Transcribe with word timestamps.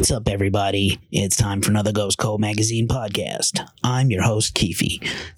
What's 0.00 0.10
up, 0.10 0.30
everybody? 0.30 0.98
It's 1.12 1.36
time 1.36 1.60
for 1.60 1.70
another 1.70 1.92
Ghost 1.92 2.16
Cult 2.16 2.40
Magazine 2.40 2.88
podcast. 2.88 3.60
I'm 3.84 4.10
your 4.10 4.22
host, 4.22 4.54
Keith. 4.54 4.80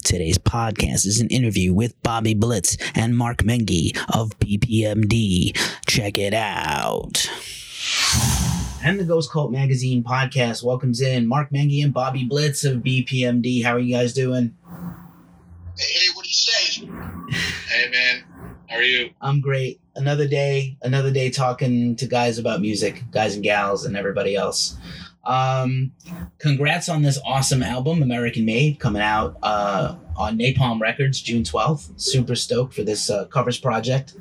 Today's 0.05 0.37
podcast 0.37 1.05
is 1.05 1.19
an 1.19 1.27
interview 1.27 1.73
with 1.73 2.01
Bobby 2.01 2.33
Blitz 2.33 2.77
and 2.95 3.17
Mark 3.17 3.39
Menghi 3.39 3.93
of 4.15 4.29
BPMD. 4.39 5.53
Check 5.85 6.17
it 6.17 6.33
out. 6.33 7.29
And 8.81 8.97
the 8.97 9.03
Ghost 9.03 9.33
Cult 9.33 9.51
Magazine 9.51 10.01
podcast 10.01 10.63
welcomes 10.63 11.01
in 11.01 11.27
Mark 11.27 11.49
Menghi 11.51 11.83
and 11.83 11.93
Bobby 11.93 12.23
Blitz 12.23 12.63
of 12.63 12.77
BPMD. 12.77 13.65
How 13.65 13.75
are 13.75 13.79
you 13.79 13.93
guys 13.93 14.13
doing? 14.13 14.55
Hey, 15.77 16.07
what 16.15 16.23
do 16.23 16.29
you 16.29 16.35
say? 16.35 16.85
Hey 17.67 17.89
man, 17.89 18.23
how 18.73 18.79
are 18.79 18.83
you? 18.83 19.11
I'm 19.21 19.39
great. 19.39 19.79
Another 19.95 20.27
day, 20.27 20.77
another 20.81 21.11
day 21.11 21.29
talking 21.29 21.95
to 21.97 22.07
guys 22.07 22.39
about 22.39 22.59
music, 22.59 23.03
guys 23.11 23.35
and 23.35 23.43
gals, 23.43 23.85
and 23.85 23.95
everybody 23.95 24.35
else. 24.35 24.75
Um, 25.23 25.91
congrats 26.39 26.89
on 26.89 27.03
this 27.03 27.19
awesome 27.23 27.61
album, 27.61 28.01
American 28.01 28.45
Made, 28.45 28.79
coming 28.79 29.03
out 29.03 29.37
uh, 29.43 29.95
on 30.17 30.39
Napalm 30.39 30.81
Records 30.81 31.21
June 31.21 31.43
12th. 31.43 32.01
Super 32.01 32.35
stoked 32.35 32.73
for 32.73 32.81
this 32.81 33.11
uh, 33.11 33.25
covers 33.25 33.59
project. 33.59 34.15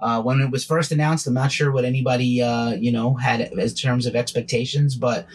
Uh, 0.00 0.22
when 0.22 0.40
it 0.40 0.50
was 0.50 0.64
first 0.64 0.92
announced, 0.92 1.26
I'm 1.26 1.34
not 1.34 1.50
sure 1.50 1.72
what 1.72 1.84
anybody, 1.84 2.40
uh, 2.40 2.70
you 2.70 2.92
know, 2.92 3.14
had 3.14 3.40
in 3.40 3.68
terms 3.70 4.06
of 4.06 4.14
expectations, 4.14 4.94
but 4.94 5.26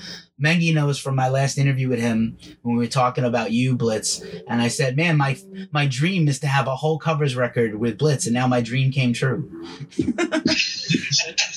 Menghi 0.42 0.74
knows 0.74 0.98
from 0.98 1.16
my 1.16 1.30
last 1.30 1.58
interview 1.58 1.90
with 1.90 2.00
him 2.00 2.38
when 2.62 2.76
we 2.76 2.86
were 2.86 2.90
talking 2.90 3.24
about 3.24 3.52
you, 3.52 3.76
Blitz, 3.76 4.22
and 4.48 4.62
I 4.62 4.68
said, 4.68 4.96
"Man, 4.96 5.18
my 5.18 5.38
my 5.72 5.86
dream 5.86 6.28
is 6.28 6.40
to 6.40 6.48
have 6.48 6.68
a 6.68 6.76
whole 6.76 6.98
covers 6.98 7.36
record 7.36 7.76
with 7.76 7.98
Blitz, 7.98 8.26
and 8.26 8.34
now 8.34 8.48
my 8.48 8.62
dream 8.62 8.92
came 8.92 9.14
true." 9.14 9.50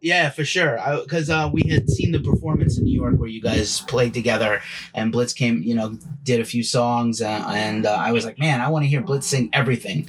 yeah, 0.00 0.30
for 0.30 0.44
sure. 0.44 0.78
Because 1.02 1.30
uh, 1.30 1.50
we 1.52 1.62
had 1.68 1.88
seen 1.88 2.12
the 2.12 2.20
performance 2.20 2.78
in 2.78 2.84
New 2.84 2.94
York 2.94 3.16
where 3.16 3.28
you 3.28 3.40
guys 3.40 3.80
played 3.82 4.14
together, 4.14 4.60
and 4.94 5.12
Blitz 5.12 5.32
came, 5.32 5.62
you 5.62 5.74
know, 5.74 5.98
did 6.22 6.40
a 6.40 6.44
few 6.44 6.62
songs, 6.62 7.20
uh, 7.20 7.44
and 7.48 7.86
uh, 7.86 7.92
I 7.92 8.12
was 8.12 8.24
like, 8.24 8.38
"Man, 8.38 8.60
I 8.60 8.68
want 8.68 8.84
to 8.84 8.88
hear 8.88 9.00
Blitz 9.00 9.26
sing 9.26 9.50
everything." 9.52 10.08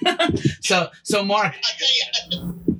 so, 0.60 0.88
so 1.02 1.24
Mark. 1.24 1.54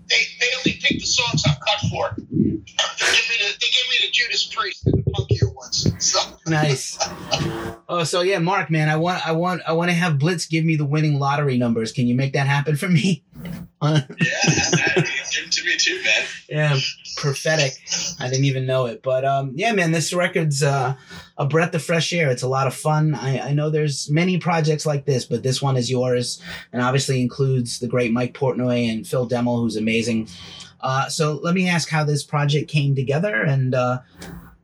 They, 0.08 0.16
they 0.40 0.46
only 0.58 0.80
picked 0.80 1.00
the 1.00 1.06
songs 1.06 1.42
I'm 1.46 1.56
cut 1.56 1.80
for. 1.90 2.14
They 2.16 2.36
gave 2.36 3.28
me 3.28 3.36
the, 3.40 3.52
they 3.60 3.70
gave 3.72 3.86
me 3.90 4.06
the 4.06 4.10
Judas 4.12 4.44
Priest 4.46 4.86
and 4.86 5.04
the 5.04 5.10
punkier 5.10 5.54
ones. 5.54 5.86
So. 5.98 6.20
Nice. 6.46 6.98
Oh, 7.88 8.02
so 8.02 8.22
yeah, 8.22 8.40
Mark, 8.40 8.68
man, 8.68 8.88
I 8.88 8.96
want, 8.96 9.24
I 9.24 9.30
want, 9.30 9.62
I 9.64 9.72
want 9.72 9.90
to 9.90 9.94
have 9.94 10.18
Blitz 10.18 10.46
give 10.46 10.64
me 10.64 10.74
the 10.74 10.84
winning 10.84 11.20
lottery 11.20 11.56
numbers. 11.56 11.92
Can 11.92 12.08
you 12.08 12.16
make 12.16 12.32
that 12.32 12.48
happen 12.48 12.74
for 12.74 12.88
me? 12.88 13.22
yeah, 13.82 14.00
give 14.10 15.06
them 15.06 15.50
to 15.50 15.64
me 15.64 15.76
too, 15.78 16.02
man. 16.02 16.24
Yeah, 16.48 16.78
prophetic. 17.16 17.72
I 18.20 18.28
didn't 18.28 18.44
even 18.44 18.66
know 18.66 18.86
it, 18.86 19.02
but 19.02 19.24
um, 19.24 19.52
yeah, 19.54 19.72
man, 19.72 19.92
this 19.92 20.12
record's 20.12 20.62
uh, 20.62 20.94
a 21.36 21.46
breath 21.46 21.74
of 21.74 21.82
fresh 21.82 22.12
air. 22.12 22.30
It's 22.30 22.42
a 22.42 22.48
lot 22.48 22.66
of 22.66 22.74
fun. 22.74 23.14
I, 23.14 23.40
I 23.40 23.52
know 23.52 23.70
there's 23.70 24.10
many 24.10 24.38
projects 24.38 24.86
like 24.86 25.04
this, 25.04 25.24
but 25.24 25.42
this 25.42 25.60
one 25.60 25.76
is 25.76 25.90
yours, 25.90 26.40
and 26.72 26.82
obviously 26.82 27.20
includes 27.20 27.78
the 27.78 27.88
great 27.88 28.12
Mike 28.12 28.34
Portnoy 28.34 28.90
and 28.90 29.06
Phil 29.06 29.28
Demmel, 29.28 29.60
who's 29.60 29.76
amazing. 29.76 30.28
Uh, 30.80 31.08
so 31.08 31.40
let 31.42 31.54
me 31.54 31.68
ask 31.68 31.88
how 31.88 32.04
this 32.04 32.22
project 32.22 32.70
came 32.70 32.94
together, 32.94 33.42
and 33.42 33.74
uh, 33.74 34.00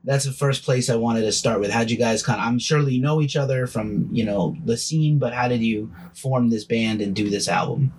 that's 0.05 0.25
the 0.25 0.33
first 0.33 0.65
place 0.65 0.91
I 0.91 0.97
wanted 0.97 1.23
to 1.23 1.33
start 1.33 1.61
with. 1.61 1.71
How'd 1.71 1.91
you 1.91 1.99
guys 1.99 2.23
kind 2.23 2.41
of? 2.41 2.47
I'm 2.47 2.59
sure 2.59 2.81
you 2.81 3.01
know 3.01 3.21
each 3.21 3.37
other 3.37 3.67
from 3.67 4.09
you 4.13 4.25
know 4.25 4.57
the 4.65 4.77
scene, 4.77 5.19
but 5.19 5.33
how 5.33 5.49
did 5.49 5.63
you 5.63 5.93
form 6.15 6.51
this 6.51 6.65
band 6.65 7.01
and 7.01 7.15
do 7.15 7.31
this 7.31 7.49
album? 7.49 7.93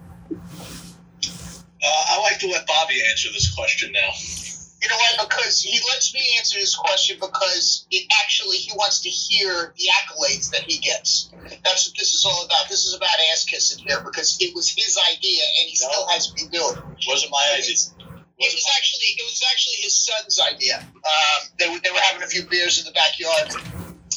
Uh, 1.84 2.04
I 2.16 2.22
like 2.22 2.40
to 2.40 2.48
let 2.48 2.66
Bobby 2.66 3.02
answer 3.10 3.30
this 3.34 3.54
question 3.54 3.92
now. 3.92 4.10
You 4.82 4.90
know 4.90 4.96
why? 4.98 5.26
Because 5.28 5.62
he 5.62 5.80
lets 5.94 6.14
me 6.14 6.20
answer 6.38 6.60
this 6.60 6.76
question 6.76 7.18
because 7.20 7.86
it 7.90 8.06
actually 8.24 8.58
he 8.58 8.72
wants 8.76 9.02
to 9.04 9.10
hear 9.10 9.74
the 9.78 9.86
accolades 10.00 10.50
that 10.52 10.62
he 10.62 10.78
gets. 10.80 11.30
That's 11.64 11.88
what 11.88 11.98
this 11.98 12.14
is 12.14 12.26
all 12.26 12.44
about. 12.46 12.68
This 12.70 12.86
is 12.86 12.94
about 12.94 13.16
ass 13.32 13.46
kissing 13.46 13.84
here 13.86 14.02
because 14.04 14.38
it 14.42 14.54
was 14.54 14.70
his 14.70 14.98
idea 15.12 15.44
and 15.60 15.70
he 15.70 15.78
No. 15.82 15.88
still 15.90 16.08
has 16.10 16.28
been 16.28 16.50
doing 16.50 16.76
it. 16.76 16.84
It 17.00 17.08
wasn't 17.08 17.32
my 17.32 17.48
idea. 17.56 17.76
It 17.76 18.54
was 18.54 18.66
actually 18.76 19.08
it 19.16 19.24
was 19.24 19.42
actually 19.52 19.76
his 19.80 19.96
son's 19.96 20.40
idea. 20.40 20.80
Um, 20.80 21.48
they 21.60 21.70
were 21.70 21.80
they 21.80 21.92
were 21.92 22.04
having 22.04 22.24
a 22.24 22.28
few 22.28 22.44
beers 22.44 22.80
in 22.80 22.86
the 22.86 22.92
backyard, 22.92 23.56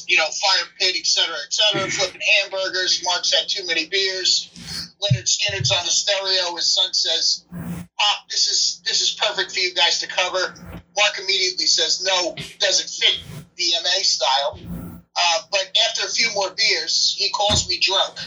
you 0.09 0.17
know, 0.17 0.27
fire 0.27 0.67
pit, 0.81 0.97
et 0.99 1.07
cetera, 1.07 1.37
et 1.47 1.53
cetera, 1.53 1.89
flipping 1.91 2.23
hamburgers. 2.43 3.03
Mark's 3.05 3.33
had 3.33 3.49
too 3.49 3.65
many 3.67 3.87
beers. 3.87 4.51
Lynyrd 5.03 5.29
Skynyrd's 5.29 5.73
on 5.73 5.85
the 5.85 5.91
stereo. 5.91 6.55
His 6.57 6.67
son 6.67 6.93
says, 6.95 7.45
"Pop, 7.53 8.29
this 8.31 8.49
is 8.49 8.81
this 8.85 9.03
is 9.03 9.11
perfect 9.13 9.53
for 9.53 9.61
you 9.61 9.75
guys 9.75 9.99
to 10.01 10.07
cover." 10.07 10.55
Mark 10.97 11.19
immediately 11.19 11.67
says, 11.67 12.03
"No, 12.03 12.35
doesn't 12.59 12.89
fit 12.89 13.21
BMA 13.59 14.05
style." 14.05 14.59
Uh, 15.17 15.39
but 15.51 15.77
after 15.89 16.07
a 16.07 16.11
few 16.11 16.31
more 16.35 16.51
beers, 16.51 17.15
he 17.19 17.31
calls 17.31 17.69
me 17.69 17.79
drunk 17.79 18.19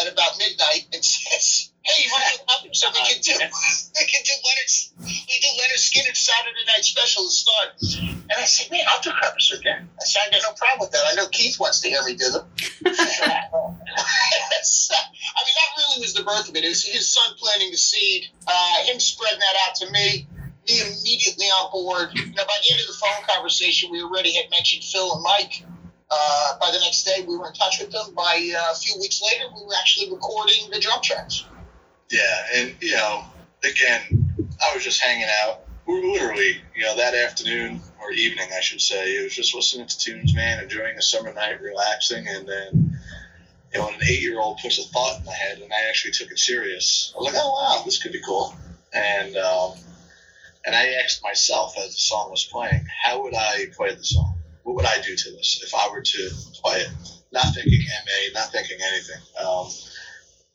at 0.00 0.12
about 0.12 0.36
midnight 0.38 0.86
and 0.92 1.04
says, 1.04 1.70
"Hey, 1.82 2.04
you 2.04 2.10
want 2.10 2.24
to 2.26 2.38
come 2.46 2.74
so 2.74 2.88
we 2.90 3.12
can 3.12 3.20
do 3.20 3.32
we 3.98 4.04
can 4.06 4.22
do 4.24 4.32
Lynyrd's 4.32 4.92
we 4.98 5.38
do 5.40 5.48
Lynyrd 5.48 5.82
Skynyrd's 5.82 6.18
Saturday 6.18 6.64
Night 6.66 6.84
Special 6.84 7.24
to 7.24 7.30
start?" 7.30 7.70
And 7.82 8.32
I 8.38 8.44
said, 8.44 8.70
"Man, 8.70 8.84
I'll 8.88 9.02
do 9.02 9.10
covers 9.20 9.50
that." 9.50 9.66
I 9.66 10.04
said, 10.04 10.22
"I 10.26 10.30
got 10.30 10.42
no 10.42 10.54
problem 10.54 10.80
with 10.80 10.90
that. 10.92 11.02
I 11.06 11.14
know 11.14 11.28
Keith 11.28 11.58
wants 11.58 11.80
to 11.80 11.88
hear 11.88 12.02
me 12.04 12.14
do 12.14 12.30
them." 12.30 12.46
I 13.96 15.40
mean, 15.44 15.54
that 15.54 15.70
really 15.78 16.00
was 16.00 16.14
the 16.14 16.24
birth 16.24 16.48
of 16.48 16.56
it. 16.56 16.64
His 16.64 17.12
son 17.12 17.34
planting 17.38 17.70
the 17.70 17.76
seed, 17.76 18.28
uh, 18.46 18.84
him 18.84 18.98
spreading 19.00 19.40
that 19.40 19.56
out 19.68 19.74
to 19.76 19.90
me. 19.90 20.26
Me 20.66 20.80
immediately 20.80 21.46
on 21.46 21.70
board. 21.70 22.14
Know, 22.14 22.44
by 22.44 22.58
the 22.62 22.72
end 22.72 22.80
of 22.80 22.86
the 22.86 22.98
phone 22.98 23.22
conversation, 23.28 23.90
we 23.92 24.02
already 24.02 24.32
had 24.32 24.50
mentioned 24.50 24.82
Phil 24.82 25.12
and 25.12 25.22
Mike. 25.22 25.62
Uh, 26.10 26.58
by 26.58 26.70
the 26.70 26.78
next 26.78 27.04
day, 27.04 27.24
we 27.26 27.36
were 27.36 27.48
in 27.48 27.52
touch 27.52 27.80
with 27.80 27.90
them. 27.90 28.14
By 28.14 28.52
uh, 28.56 28.72
a 28.72 28.76
few 28.76 28.98
weeks 28.98 29.20
later, 29.22 29.44
we 29.54 29.66
were 29.66 29.74
actually 29.78 30.10
recording 30.10 30.70
the 30.70 30.80
drum 30.80 31.00
tracks. 31.02 31.44
Yeah, 32.10 32.46
and 32.54 32.74
you 32.80 32.94
know, 32.94 33.24
again, 33.62 34.34
I 34.62 34.74
was 34.74 34.84
just 34.84 35.02
hanging 35.02 35.28
out. 35.42 35.60
Literally, 35.86 36.62
you 36.74 36.82
know, 36.82 36.96
that 36.96 37.14
afternoon 37.14 37.80
or 38.00 38.10
evening, 38.12 38.48
I 38.56 38.60
should 38.60 38.80
say, 38.80 39.16
it 39.16 39.24
was 39.24 39.34
just 39.34 39.54
listening 39.54 39.86
to 39.86 39.98
tunes, 39.98 40.34
man, 40.34 40.62
enjoying 40.62 40.96
a 40.96 41.02
summer 41.02 41.32
night, 41.32 41.60
relaxing, 41.60 42.26
and 42.26 42.48
then, 42.48 42.98
you 43.74 43.80
know, 43.80 43.88
an 43.88 44.00
eight-year-old 44.08 44.58
puts 44.58 44.78
a 44.78 44.82
thought 44.82 45.18
in 45.18 45.24
my 45.26 45.32
head, 45.32 45.58
and 45.58 45.72
I 45.72 45.88
actually 45.88 46.12
took 46.12 46.30
it 46.30 46.38
serious. 46.38 47.12
I 47.14 47.18
was 47.18 47.32
like, 47.32 47.42
oh 47.42 47.52
wow, 47.52 47.82
this 47.84 48.00
could 48.02 48.12
be 48.12 48.22
cool, 48.22 48.54
and 48.92 49.36
um, 49.36 49.72
and 50.64 50.74
I 50.74 50.94
asked 51.04 51.22
myself 51.22 51.76
as 51.78 51.94
the 51.94 52.00
song 52.00 52.30
was 52.30 52.44
playing, 52.44 52.86
how 53.02 53.22
would 53.22 53.34
I 53.34 53.66
play 53.76 53.94
the 53.94 54.04
song? 54.04 54.38
What 54.62 54.76
would 54.76 54.86
I 54.86 55.00
do 55.02 55.14
to 55.14 55.30
this 55.32 55.62
if 55.62 55.74
I 55.74 55.90
were 55.90 56.00
to 56.00 56.30
play 56.62 56.78
it? 56.78 56.88
Not 57.32 57.54
thinking 57.54 57.80
MA, 57.80 58.40
not 58.40 58.50
thinking 58.50 58.78
anything. 58.80 59.20
Um, 59.44 59.66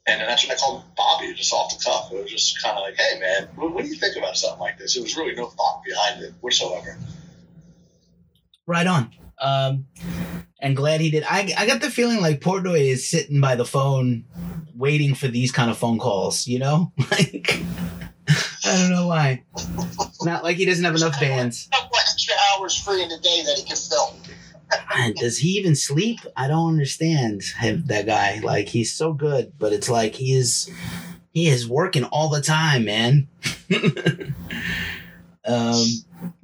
and 0.08 0.22
that's 0.22 0.44
when 0.44 0.56
I 0.56 0.60
called 0.60 0.84
Bobby 0.96 1.34
just 1.36 1.54
off 1.54 1.78
the 1.78 1.84
cuff. 1.84 2.12
It 2.12 2.24
was 2.24 2.32
just 2.32 2.64
kind 2.64 2.76
of 2.76 2.84
like, 2.84 2.96
hey, 2.96 3.20
man, 3.20 3.50
what, 3.56 3.74
what 3.74 3.84
do 3.84 3.90
you 3.90 3.96
think 3.96 4.18
about 4.18 4.36
something 4.36 4.60
like 4.60 4.80
this? 4.80 4.98
It 4.98 5.04
was 5.04 5.16
really 5.16 5.36
no 5.36 5.46
thought 5.46 5.84
behind 5.86 6.24
it 6.24 6.34
whatsoever. 6.42 6.98
Right 8.66 8.88
on. 8.88 9.12
Um, 9.40 9.86
and 10.62 10.76
glad 10.76 11.02
he 11.02 11.10
did. 11.10 11.24
I, 11.24 11.54
I 11.58 11.66
got 11.66 11.82
the 11.82 11.90
feeling 11.90 12.22
like 12.22 12.42
Portnoy 12.42 12.92
is 12.92 13.10
sitting 13.10 13.40
by 13.40 13.56
the 13.56 13.66
phone 13.66 14.26
waiting 14.76 15.16
for 15.16 15.28
these 15.28 15.52
kind 15.52 15.70
of 15.70 15.78
phone 15.78 16.00
calls, 16.00 16.48
you 16.48 16.60
know? 16.60 16.92
Like, 17.12 17.62
I 18.66 18.78
don't 18.78 18.92
know 18.92 19.08
why. 19.08 19.44
Not 20.22 20.44
like 20.44 20.58
he 20.58 20.66
doesn't 20.66 20.84
have 20.84 20.96
enough 20.96 21.20
bands. 21.20 21.68
Couple 21.72 21.98
extra 21.98 22.36
hours 22.52 22.78
free 22.78 23.02
in 23.02 23.10
the 23.10 23.18
day 23.18 23.42
that 23.46 23.58
he 23.58 23.64
can 23.64 23.76
fill. 23.76 24.16
Does 25.16 25.40
he 25.40 25.50
even 25.58 25.76
sleep? 25.76 26.20
I 26.36 26.48
don't 26.48 26.70
understand 26.70 27.42
him, 27.42 27.86
that 27.88 28.06
guy. 28.06 28.40
Like, 28.44 28.68
he's 28.68 28.94
so 28.94 29.14
good, 29.14 29.54
but 29.58 29.74
it's 29.74 29.90
like 29.90 30.14
he 30.14 30.34
is, 30.34 30.70
he 31.32 31.48
is 31.48 31.68
working 31.68 32.04
all 32.04 32.30
the 32.30 32.42
time, 32.42 32.86
man. 32.86 33.28
um, 35.46 35.86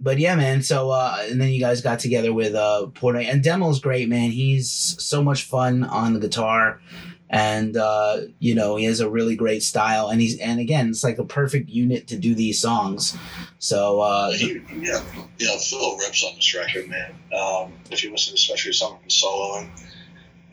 but 0.05 0.19
yeah, 0.19 0.35
man. 0.35 0.61
So, 0.61 0.91
uh, 0.91 1.17
and 1.27 1.41
then 1.41 1.49
you 1.49 1.59
guys 1.59 1.81
got 1.81 1.97
together 1.97 2.31
with 2.31 2.53
uh, 2.53 2.85
Portnoy, 2.93 3.25
and 3.25 3.43
Demmel's 3.43 3.79
great, 3.79 4.07
man. 4.07 4.29
He's 4.29 4.69
so 4.69 5.23
much 5.23 5.45
fun 5.45 5.83
on 5.83 6.13
the 6.13 6.19
guitar, 6.19 6.79
and 7.27 7.75
uh, 7.75 8.19
you 8.37 8.53
know 8.53 8.75
he 8.75 8.85
has 8.85 8.99
a 8.99 9.09
really 9.09 9.35
great 9.35 9.63
style, 9.63 10.09
and 10.09 10.21
he's 10.21 10.39
and 10.39 10.59
again, 10.59 10.89
it's 10.89 11.03
like 11.03 11.17
a 11.17 11.25
perfect 11.25 11.69
unit 11.69 12.07
to 12.09 12.17
do 12.17 12.35
these 12.35 12.61
songs. 12.61 13.17
So, 13.57 13.99
uh, 13.99 14.31
yeah, 14.39 15.01
know, 15.39 15.57
Phil 15.57 15.97
rips 15.97 16.23
on 16.23 16.35
this 16.35 16.53
record, 16.53 16.87
man. 16.87 17.11
Um, 17.35 17.73
if 17.89 18.03
you 18.03 18.11
listen, 18.11 18.35
especially 18.35 18.73
to 18.73 18.77
some 18.77 18.93
of 18.93 19.01
his 19.01 19.13
soloing, 19.13 19.71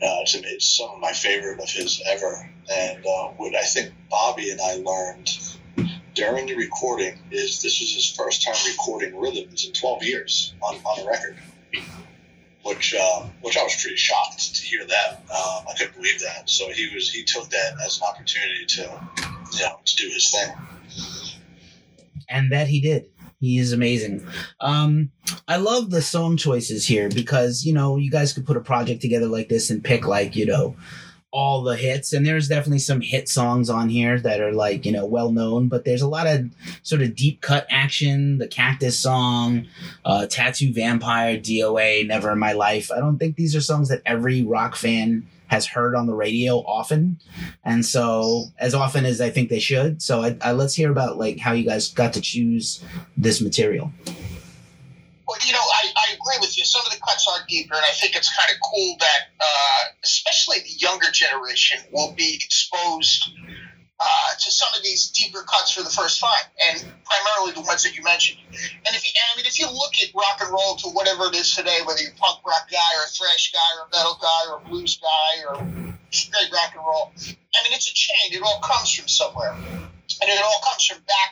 uh, 0.01 0.25
to 0.25 0.41
me, 0.41 0.47
it's 0.47 0.77
some 0.77 0.89
of 0.89 0.99
my 0.99 1.13
favorite 1.13 1.59
of 1.59 1.69
his 1.69 2.01
ever. 2.07 2.49
And 2.73 3.05
uh, 3.05 3.27
what 3.37 3.55
I 3.55 3.61
think 3.61 3.93
Bobby 4.09 4.49
and 4.49 4.59
I 4.59 4.77
learned 4.77 5.29
during 6.13 6.45
the 6.45 6.55
recording 6.55 7.19
is 7.31 7.61
this 7.61 7.79
was 7.79 7.93
his 7.93 8.11
first 8.11 8.43
time 8.43 8.55
recording 8.67 9.19
rhythms 9.19 9.65
in 9.65 9.73
12 9.73 10.03
years 10.03 10.53
on, 10.61 10.75
on 10.75 10.99
a 11.05 11.09
record. 11.09 11.37
Which, 12.63 12.95
uh, 12.97 13.23
which 13.41 13.57
I 13.57 13.63
was 13.63 13.75
pretty 13.81 13.97
shocked 13.97 14.55
to 14.55 14.61
hear 14.61 14.85
that. 14.85 15.21
Um, 15.29 15.65
I 15.69 15.73
couldn't 15.77 15.95
believe 15.95 16.21
that. 16.21 16.49
So 16.49 16.69
he 16.71 16.93
was 16.93 17.09
he 17.11 17.23
took 17.23 17.49
that 17.49 17.73
as 17.85 17.97
an 17.97 18.03
opportunity 18.07 18.65
to, 18.65 18.81
you 19.51 19.59
know, 19.59 19.79
to 19.83 19.95
do 19.97 20.07
his 20.07 20.31
thing. 20.31 20.55
and 22.29 22.51
that 22.53 22.67
he 22.67 22.79
did. 22.79 23.07
He 23.41 23.57
is 23.57 23.73
amazing. 23.73 24.25
Um, 24.61 25.11
I 25.45 25.57
love 25.57 25.89
the 25.89 26.01
song 26.01 26.37
choices 26.37 26.87
here 26.87 27.09
because 27.09 27.65
you 27.65 27.73
know 27.73 27.97
you 27.97 28.09
guys 28.09 28.31
could 28.31 28.45
put 28.45 28.55
a 28.55 28.61
project 28.61 29.01
together 29.01 29.27
like 29.27 29.49
this 29.49 29.69
and 29.69 29.83
pick 29.83 30.07
like 30.07 30.37
you 30.37 30.45
know 30.45 30.77
all 31.33 31.63
the 31.63 31.75
hits 31.75 32.13
and 32.13 32.23
there's 32.27 32.47
definitely 32.47 32.77
some 32.77 33.01
hit 33.01 33.27
songs 33.27 33.67
on 33.67 33.89
here 33.89 34.19
that 34.19 34.39
are 34.39 34.51
like 34.51 34.85
you 34.85 34.91
know 34.91 35.03
well 35.03 35.31
known 35.31 35.67
but 35.67 35.83
there's 35.83 36.03
a 36.03 36.07
lot 36.07 36.27
of 36.27 36.45
sort 36.83 37.01
of 37.01 37.15
deep 37.15 37.41
cut 37.41 37.65
action. 37.71 38.37
The 38.37 38.47
cactus 38.47 38.99
song 38.99 39.65
uh, 40.05 40.27
tattoo 40.27 40.71
vampire 40.71 41.39
doa 41.39 42.05
never 42.05 42.31
in 42.31 42.37
my 42.37 42.53
life. 42.53 42.91
I 42.91 42.99
don't 42.99 43.17
think 43.17 43.35
these 43.35 43.55
are 43.55 43.61
songs 43.61 43.89
that 43.89 44.03
every 44.05 44.43
rock 44.43 44.75
fan 44.75 45.27
has 45.47 45.65
heard 45.65 45.95
on 45.95 46.05
the 46.05 46.13
radio 46.13 46.59
often 46.59 47.19
and 47.63 47.85
so 47.85 48.45
as 48.57 48.73
often 48.73 49.05
as 49.05 49.19
i 49.19 49.29
think 49.31 49.49
they 49.49 49.59
should. 49.59 50.03
So 50.03 50.21
I, 50.21 50.37
I, 50.41 50.51
let's 50.51 50.75
hear 50.75 50.91
about 50.91 51.17
like 51.17 51.39
how 51.39 51.53
you 51.53 51.65
guys 51.65 51.89
got 51.89 52.13
to 52.13 52.21
choose 52.21 52.83
this 53.17 53.41
material. 53.41 53.91
Well 55.27 55.37
you 55.43 55.53
know 55.53 55.65
agree 56.23 56.39
with 56.39 56.57
you 56.57 56.63
some 56.63 56.81
of 56.85 56.91
the 56.91 56.99
cuts 56.99 57.27
are 57.27 57.45
deeper 57.47 57.75
and 57.75 57.83
i 57.83 57.91
think 57.91 58.15
it's 58.15 58.31
kind 58.35 58.49
of 58.49 58.57
cool 58.63 58.95
that 58.99 59.29
uh, 59.39 59.83
especially 60.03 60.57
the 60.59 60.75
younger 60.79 61.11
generation 61.11 61.77
will 61.91 62.13
be 62.13 62.35
exposed 62.35 63.29
uh, 64.03 64.35
to 64.39 64.51
some 64.51 64.67
of 64.75 64.83
these 64.83 65.09
deeper 65.11 65.43
cuts 65.43 65.71
for 65.71 65.81
the 65.81 65.89
first 65.89 66.19
time, 66.19 66.45
and 66.67 66.83
primarily 67.05 67.53
the 67.53 67.61
ones 67.61 67.83
that 67.83 67.95
you 67.95 68.03
mentioned. 68.03 68.37
And 68.51 68.95
if 68.95 69.03
you, 69.05 69.11
I 69.15 69.37
mean, 69.37 69.45
if 69.45 69.59
you 69.59 69.67
look 69.67 69.93
at 70.01 70.13
rock 70.13 70.41
and 70.41 70.51
roll 70.51 70.75
to 70.77 70.89
whatever 70.89 71.25
it 71.27 71.35
is 71.35 71.55
today, 71.55 71.77
whether 71.85 72.01
you're 72.01 72.11
punk 72.17 72.45
rock 72.45 72.69
guy 72.69 72.91
or 72.99 73.03
a 73.05 73.09
thrash 73.09 73.53
guy 73.53 73.69
or 73.79 73.87
a 73.87 73.95
metal 73.95 74.17
guy 74.21 74.51
or 74.51 74.57
a 74.57 74.69
blues 74.69 74.99
guy 74.99 75.43
or 75.47 75.55
straight 76.11 76.51
rock 76.51 76.73
and 76.75 76.83
roll, 76.85 77.13
I 77.15 77.63
mean, 77.63 77.73
it's 77.73 77.89
a 77.89 77.93
chain. 77.93 78.33
It 78.33 78.41
all 78.43 78.59
comes 78.59 78.91
from 78.91 79.07
somewhere, 79.07 79.55
and 80.21 80.29
it 80.29 80.41
all 80.43 80.61
comes 80.63 80.85
from 80.85 80.99
back. 81.03 81.31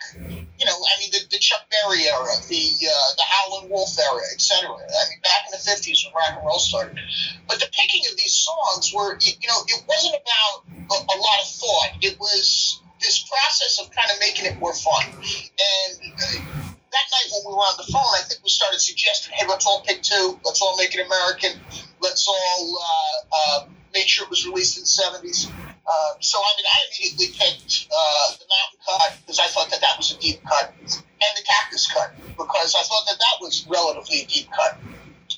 You 0.60 0.66
know, 0.70 0.78
I 0.78 0.94
mean, 1.00 1.10
the, 1.12 1.26
the 1.32 1.40
Chuck 1.40 1.66
Berry 1.72 2.06
era, 2.06 2.38
the 2.48 2.66
uh, 2.86 3.10
the 3.18 3.26
Howlin' 3.26 3.70
Wolf 3.70 3.98
era, 3.98 4.22
etc. 4.34 4.70
I 4.70 5.04
mean, 5.10 5.20
back 5.24 5.50
in 5.50 5.52
the 5.52 5.62
'50s 5.64 6.06
when 6.06 6.14
rock 6.14 6.38
and 6.38 6.46
roll 6.46 6.60
started. 6.60 7.00
But 7.48 7.60
the 7.60 7.70
picking 7.74 8.04
of 8.12 8.18
these 8.18 8.34
songs 8.34 8.94
were, 8.94 9.18
you 9.20 9.48
know, 9.48 9.60
it 9.68 9.84
wasn't 9.88 10.16
about 10.22 10.70
a, 10.70 10.98
a 11.02 11.18
lot 11.18 11.38
of 11.42 11.48
thought. 11.50 11.92
It 12.02 12.20
was 12.20 12.82
this 13.02 13.26
process 13.28 13.82
of 13.82 13.92
kind 13.92 14.12
of 14.12 14.20
making 14.20 14.46
it 14.46 14.60
more 14.60 14.74
fun. 14.74 15.06
And 15.10 16.14
uh, 16.14 16.68
that 16.92 17.08
night 17.10 17.28
when 17.32 17.42
we 17.48 17.54
were 17.54 17.66
on 17.66 17.76
the 17.78 17.92
phone, 17.92 18.14
I 18.16 18.22
think 18.28 18.42
we 18.44 18.50
started 18.50 18.80
suggesting, 18.80 19.34
hey, 19.36 19.48
let's 19.48 19.66
all 19.66 19.84
pick 19.86 20.02
two. 20.02 20.40
Let's 20.46 20.62
all 20.62 20.78
make 20.78 20.94
it 20.94 21.06
American. 21.06 21.60
Let's 22.00 22.28
all 22.28 22.78
uh, 22.78 23.36
uh, 23.36 23.66
make 23.94 24.08
sure 24.08 24.26
it 24.26 24.30
was 24.30 24.46
released 24.46 24.78
in 24.78 24.84
the 24.84 25.28
70s. 25.28 25.52
Uh, 25.92 26.14
so, 26.22 26.40
I 26.40 26.52
mean, 26.56 26.66
I 26.72 26.78
immediately 26.88 27.28
picked 27.36 27.88
uh, 27.92 28.32
the 28.40 28.48
Mountain 28.48 28.80
Cut 28.88 29.12
because 29.22 29.40
I 29.40 29.48
thought 29.48 29.70
that 29.72 29.82
that 29.82 29.98
was 29.98 30.16
a 30.16 30.20
deep 30.20 30.40
cut, 30.48 30.72
and 30.80 31.32
the 31.36 31.44
Cactus 31.44 31.92
Cut 31.92 32.16
because 32.38 32.76
I 32.76 32.84
thought 32.84 33.04
that 33.08 33.20
that 33.20 33.36
was 33.42 33.66
relatively 33.68 34.22
a 34.22 34.26
deep 34.26 34.48
cut. 34.52 34.80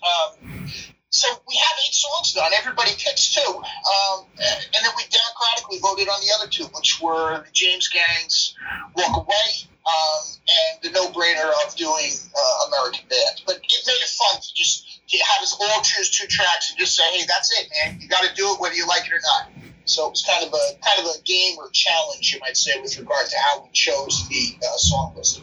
Um, 0.03 0.69
so 1.09 1.29
we 1.47 1.55
have 1.55 1.75
eight 1.87 1.93
songs 1.93 2.33
done. 2.33 2.51
Everybody 2.57 2.91
picks 2.97 3.33
two, 3.33 3.41
um, 3.45 4.25
and 4.37 4.81
then 4.81 4.93
we 4.97 5.03
democratically 5.09 5.79
voted 5.79 6.09
on 6.09 6.19
the 6.21 6.33
other 6.37 6.49
two, 6.49 6.65
which 6.73 6.99
were 7.01 7.45
the 7.45 7.51
James 7.53 7.87
Gang's 7.87 8.55
"Walk 8.95 9.25
Away" 9.25 9.69
um, 9.85 10.21
and 10.49 10.81
the 10.81 10.89
no-brainer 10.89 11.51
of 11.65 11.75
doing 11.75 12.13
uh, 12.33 12.67
American 12.67 13.05
Band. 13.09 13.41
But 13.45 13.57
it 13.57 13.81
made 13.85 14.01
it 14.01 14.09
fun 14.09 14.41
to 14.41 14.53
just 14.55 14.89
to 15.09 15.17
have 15.17 15.43
us 15.43 15.55
all 15.61 15.81
choose 15.81 16.09
two 16.09 16.27
tracks 16.27 16.71
and 16.71 16.79
just 16.79 16.95
say, 16.95 17.03
"Hey, 17.13 17.25
that's 17.27 17.51
it, 17.61 17.69
man. 17.69 18.01
You 18.01 18.07
got 18.07 18.23
to 18.23 18.33
do 18.33 18.53
it 18.53 18.59
whether 18.59 18.75
you 18.75 18.87
like 18.87 19.05
it 19.05 19.13
or 19.13 19.21
not." 19.21 19.52
So 19.93 20.07
it 20.07 20.09
was 20.11 20.23
kind 20.23 20.45
of 20.45 20.53
a 20.53 20.79
kind 20.83 21.07
of 21.07 21.15
a 21.15 21.21
game 21.23 21.57
or 21.57 21.69
challenge, 21.71 22.33
you 22.33 22.39
might 22.39 22.57
say, 22.57 22.79
with 22.81 22.97
regard 22.97 23.27
to 23.27 23.35
how 23.37 23.63
we 23.63 23.69
chose 23.73 24.27
the 24.27 24.57
uh, 24.65 24.77
song 24.77 25.13
list. 25.15 25.41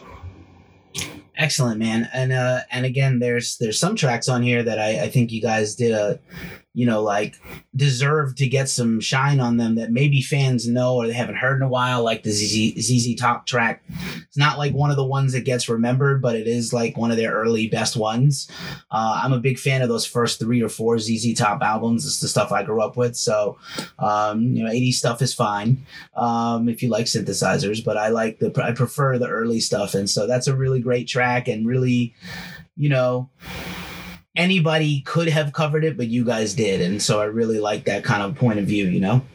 Excellent, 1.37 1.79
man. 1.79 2.09
And 2.13 2.33
uh, 2.33 2.59
and 2.69 2.85
again, 2.85 3.19
there's 3.19 3.57
there's 3.57 3.79
some 3.79 3.95
tracks 3.95 4.27
on 4.27 4.43
here 4.43 4.61
that 4.63 4.79
I, 4.79 5.03
I 5.03 5.09
think 5.09 5.31
you 5.31 5.41
guys 5.41 5.75
did 5.75 5.93
a 5.93 6.19
you 6.73 6.85
know, 6.85 7.01
like 7.01 7.35
deserve 7.75 8.35
to 8.37 8.47
get 8.47 8.69
some 8.69 9.01
shine 9.01 9.41
on 9.41 9.57
them 9.57 9.75
that 9.75 9.91
maybe 9.91 10.21
fans 10.21 10.67
know 10.67 10.95
or 10.95 11.05
they 11.05 11.13
haven't 11.13 11.35
heard 11.35 11.57
in 11.57 11.63
a 11.63 11.67
while, 11.67 12.01
like 12.01 12.23
the 12.23 12.31
ZZ, 12.31 12.81
ZZ 12.81 13.15
Top 13.19 13.45
track. 13.45 13.83
It's 14.27 14.37
not 14.37 14.57
like 14.57 14.73
one 14.73 14.89
of 14.89 14.95
the 14.95 15.03
ones 15.03 15.33
that 15.33 15.43
gets 15.43 15.67
remembered, 15.67 16.21
but 16.21 16.35
it 16.35 16.47
is 16.47 16.71
like 16.71 16.95
one 16.95 17.11
of 17.11 17.17
their 17.17 17.33
early 17.33 17.67
best 17.67 17.97
ones. 17.97 18.49
Uh, 18.89 19.19
I'm 19.21 19.33
a 19.33 19.39
big 19.39 19.59
fan 19.59 19.81
of 19.81 19.89
those 19.89 20.05
first 20.05 20.39
three 20.39 20.61
or 20.61 20.69
four 20.69 20.97
ZZ 20.97 21.33
Top 21.33 21.61
albums. 21.61 22.05
It's 22.05 22.21
the 22.21 22.29
stuff 22.29 22.53
I 22.53 22.63
grew 22.63 22.81
up 22.81 22.95
with. 22.95 23.17
So, 23.17 23.57
um, 23.99 24.41
you 24.55 24.63
know, 24.63 24.71
80s 24.71 24.93
stuff 24.93 25.21
is 25.21 25.33
fine 25.33 25.85
um, 26.15 26.69
if 26.69 26.81
you 26.81 26.89
like 26.89 27.05
synthesizers, 27.05 27.83
but 27.83 27.97
I 27.97 28.09
like 28.09 28.39
the, 28.39 28.51
I 28.63 28.71
prefer 28.71 29.17
the 29.17 29.27
early 29.27 29.59
stuff. 29.59 29.93
And 29.93 30.09
so 30.09 30.25
that's 30.25 30.47
a 30.47 30.55
really 30.55 30.79
great 30.79 31.07
track 31.09 31.49
and 31.49 31.67
really, 31.67 32.15
you 32.77 32.87
know, 32.87 33.29
anybody 34.35 35.01
could 35.01 35.29
have 35.29 35.53
covered 35.53 35.83
it, 35.83 35.97
but 35.97 36.07
you 36.07 36.23
guys 36.23 36.53
did, 36.53 36.81
and 36.81 37.01
so 37.01 37.21
I 37.21 37.25
really 37.25 37.59
like 37.59 37.85
that 37.85 38.03
kind 38.03 38.23
of 38.23 38.35
point 38.35 38.59
of 38.59 38.65
view. 38.65 38.87
You 38.87 38.99
know. 38.99 39.25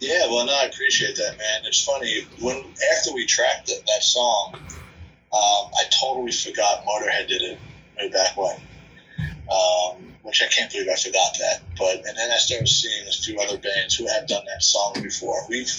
Yeah, 0.00 0.26
well, 0.26 0.44
no, 0.46 0.52
I 0.52 0.64
appreciate 0.64 1.14
that, 1.16 1.38
man. 1.38 1.62
It's 1.64 1.84
funny 1.84 2.26
when 2.40 2.56
after 2.96 3.14
we 3.14 3.24
tracked 3.24 3.70
it, 3.70 3.84
that 3.86 4.02
song, 4.02 4.54
um, 4.54 5.70
I 5.78 5.84
totally 5.90 6.32
forgot 6.32 6.84
Motorhead 6.84 7.28
did 7.28 7.42
it 7.42 7.58
way 7.96 8.08
back 8.08 8.36
when, 8.36 8.56
um, 9.48 10.12
which 10.22 10.42
I 10.42 10.46
can't 10.46 10.72
believe 10.72 10.88
I 10.88 10.96
forgot 10.96 11.36
that. 11.38 11.62
But 11.78 11.96
and 12.04 12.16
then 12.16 12.30
I 12.32 12.36
started 12.38 12.66
seeing 12.66 13.06
a 13.06 13.12
few 13.12 13.38
other 13.38 13.58
bands 13.58 13.94
who 13.94 14.08
have 14.08 14.26
done 14.26 14.44
that 14.46 14.62
song 14.64 14.94
before. 15.00 15.46
We've, 15.48 15.70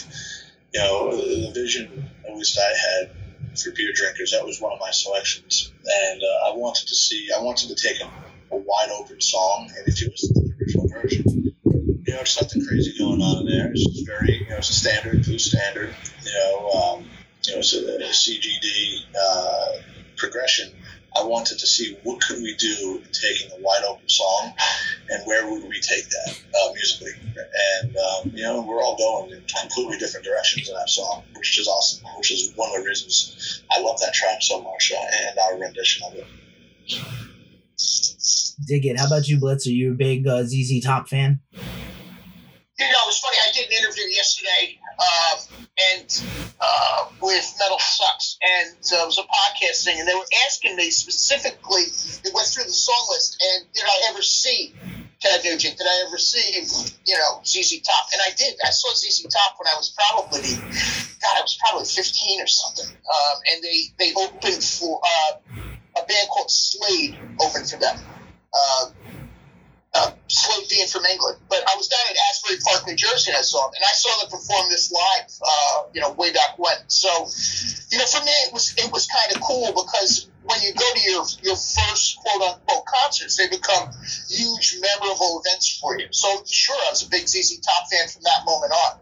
you 0.74 0.80
know, 0.80 1.12
the 1.12 1.52
vision 1.54 2.10
at 2.26 2.34
least 2.34 2.58
I 2.58 3.02
had 3.02 3.12
for 3.62 3.72
beer 3.72 3.92
drinkers. 3.94 4.32
That 4.32 4.46
was 4.46 4.60
one 4.60 4.74
of 4.74 4.80
my 4.80 4.92
selections, 4.92 5.74
and 5.86 6.22
uh, 6.22 6.50
I 6.50 6.56
wanted 6.56 6.88
to 6.88 6.96
see. 6.96 7.30
I 7.36 7.42
wanted 7.42 7.70
to 7.70 7.76
take 7.76 8.02
a, 8.02 8.06
a, 8.56 8.58
wide 8.58 8.90
open 8.92 9.22
song, 9.22 9.70
and 9.78 9.88
if 9.88 10.02
you 10.02 10.10
listen 10.10 10.34
to 10.36 10.42
the 10.42 10.54
original 10.60 10.88
version, 10.88 11.24
you 11.66 12.14
know, 12.14 12.22
it's 12.22 12.42
nothing 12.42 12.66
crazy 12.66 12.98
going 12.98 13.22
on 13.22 13.48
in 13.48 13.58
there. 13.58 13.72
It's 13.72 13.86
just 13.86 14.08
very, 14.08 14.44
you 14.44 14.50
know, 14.50 14.58
it's 14.58 14.70
a 14.70 14.74
standard 14.74 15.24
blues 15.24 15.46
standard. 15.46 15.96
You 16.24 16.32
know, 16.34 16.70
um, 16.70 17.10
you 17.46 17.54
know, 17.54 17.60
it's 17.60 17.74
a, 17.74 17.80
a 17.80 18.10
CGD 18.10 19.00
uh, 19.20 19.72
progression 20.18 20.72
I 21.16 21.24
wanted 21.24 21.60
to 21.60 21.68
see 21.68 21.98
what 22.04 22.22
could 22.22 22.38
we 22.42 22.56
do 22.56 23.02
in 23.04 23.12
taking 23.12 23.52
a 23.52 23.62
wide 23.62 23.84
open 23.88 24.08
song, 24.10 24.54
and 25.10 25.24
where 25.26 25.50
would 25.50 25.64
we 25.64 25.80
take 25.80 26.10
that 26.10 26.42
uh, 26.56 26.74
musically. 26.74 27.12
And 27.82 27.96
um, 27.96 28.32
you 28.34 28.44
know, 28.44 28.62
we're 28.62 28.82
all 28.82 28.98
going 28.98 29.32
in 29.32 29.44
completely 29.60 29.98
different 29.98 30.26
directions 30.26 30.70
in 30.70 30.76
that 30.76 30.90
song, 30.90 31.24
which 31.36 31.60
is 31.60 31.68
awesome. 31.68 32.08
Which 32.18 32.32
is 32.32 32.52
one 32.56 32.70
of 32.70 32.82
the 32.82 32.88
reasons 32.88 33.64
I 33.72 33.80
love 33.82 34.00
that 34.00 34.14
track 34.14 34.42
so 34.42 34.62
much 34.62 34.92
uh, 34.96 35.06
and 35.28 35.38
our 35.40 35.60
rendition 35.60 36.08
of 36.08 36.16
it. 36.16 36.26
Dig 38.68 38.86
it. 38.86 38.98
How 38.98 39.08
about 39.08 39.28
you, 39.28 39.40
Blitz? 39.40 39.68
Are 39.68 39.72
you 39.72 39.92
a 39.92 39.96
big 39.96 40.28
uh, 40.28 40.44
ZZ 40.44 40.84
Top 40.84 41.10
fan? 41.10 41.40
You 41.52 42.86
know, 42.86 43.06
it 43.06 43.08
was 43.08 43.20
funny. 43.20 43.38
I 43.38 43.52
did 43.54 43.68
an 43.68 43.73
interview 43.84 44.06
yesterday 44.06 44.80
uh, 45.00 45.36
and 45.94 46.24
uh, 46.60 47.06
with 47.22 47.56
Metal 47.60 47.80
Sucks, 47.80 48.38
and 48.42 48.76
uh, 48.94 49.04
it 49.04 49.06
was 49.06 49.18
a 49.18 49.24
podcast 49.24 49.84
thing, 49.84 50.00
and 50.00 50.08
they 50.08 50.14
were 50.14 50.30
asking 50.46 50.76
me 50.76 50.90
specifically. 50.92 51.84
They 52.24 52.32
went 52.34 52.48
through 52.48 52.66
the 52.66 52.72
song 52.72 53.08
list, 53.10 53.42
and 53.42 53.66
did 53.74 53.84
I 53.84 54.10
ever 54.10 54.22
see 54.22 54.74
Ted 55.20 55.44
Nugent? 55.44 55.78
Did 55.78 55.88
I 55.88 56.06
ever 56.08 56.18
see, 56.18 56.62
you 57.06 57.16
know, 57.18 57.42
ZZ 57.46 57.82
Top? 57.82 58.08
And 58.14 58.22
I 58.26 58.34
did. 58.36 58.56
I 58.64 58.70
saw 58.70 58.94
ZZ 58.94 59.24
Top 59.24 59.58
when 59.60 59.68
I 59.68 59.78
was 59.78 59.94
probably, 59.96 60.56
God, 61.22 61.38
I 61.38 61.42
was 61.42 61.58
probably 61.66 61.86
15 61.86 62.42
or 62.42 62.48
something. 62.48 62.96
Um, 62.96 63.38
and 63.52 63.64
they 63.64 63.80
they 64.00 64.14
opened 64.14 64.64
for 64.64 65.02
uh, 65.04 65.38
a 65.98 66.06
band 66.06 66.28
called 66.30 66.52
Slade 66.52 67.18
opened 67.42 67.70
for 67.70 67.78
them. 67.78 67.98
Uh, 69.94 70.04
uh, 70.04 70.12
Slade 70.28 70.90
from 70.90 71.06
England. 71.06 71.38
But 71.50 71.60
I 71.70 71.76
was 71.78 71.88
down 71.88 72.02
at 72.10 72.16
Asbury 72.32 72.58
Park, 72.66 72.88
New 72.88 72.96
Jersey, 72.96 73.32
and 73.32 73.38
I 73.38 73.42
saw 73.42 73.62
them, 73.68 73.74
and 73.76 73.86
I 73.86 73.94
saw 73.94 74.10
them 74.22 74.30
perform 74.32 74.70
this 74.70 74.92
live, 74.92 75.30
uh, 75.42 75.84
you 75.94 76.02
know, 76.02 76.12
way 76.14 76.34
back 76.34 76.58
when. 76.58 76.78
So, 76.88 77.10
you 77.92 77.98
know, 78.00 78.06
for 78.06 78.24
me, 78.26 78.32
it 78.50 78.54
was 78.54 78.74
it 78.78 78.92
was 78.92 79.08
kind 79.08 79.36
of 79.36 79.42
cool 79.42 79.70
because 79.70 80.30
when 80.44 80.62
you 80.62 80.74
go 80.74 80.86
to 80.94 81.02
your 81.02 81.24
your 81.44 81.56
first 81.56 82.18
quote 82.18 82.42
unquote 82.42 82.86
concerts, 82.86 83.38
they 83.38 83.48
become 83.48 83.90
huge, 84.30 84.80
memorable 84.82 85.42
events 85.46 85.78
for 85.80 86.00
you. 86.00 86.08
So, 86.12 86.42
sure, 86.50 86.76
I 86.88 86.90
was 86.90 87.06
a 87.06 87.10
big 87.10 87.28
ZZ 87.28 87.60
Top 87.60 87.90
fan 87.92 88.08
from 88.10 88.24
that 88.24 88.46
moment 88.46 88.74
on. 88.74 89.00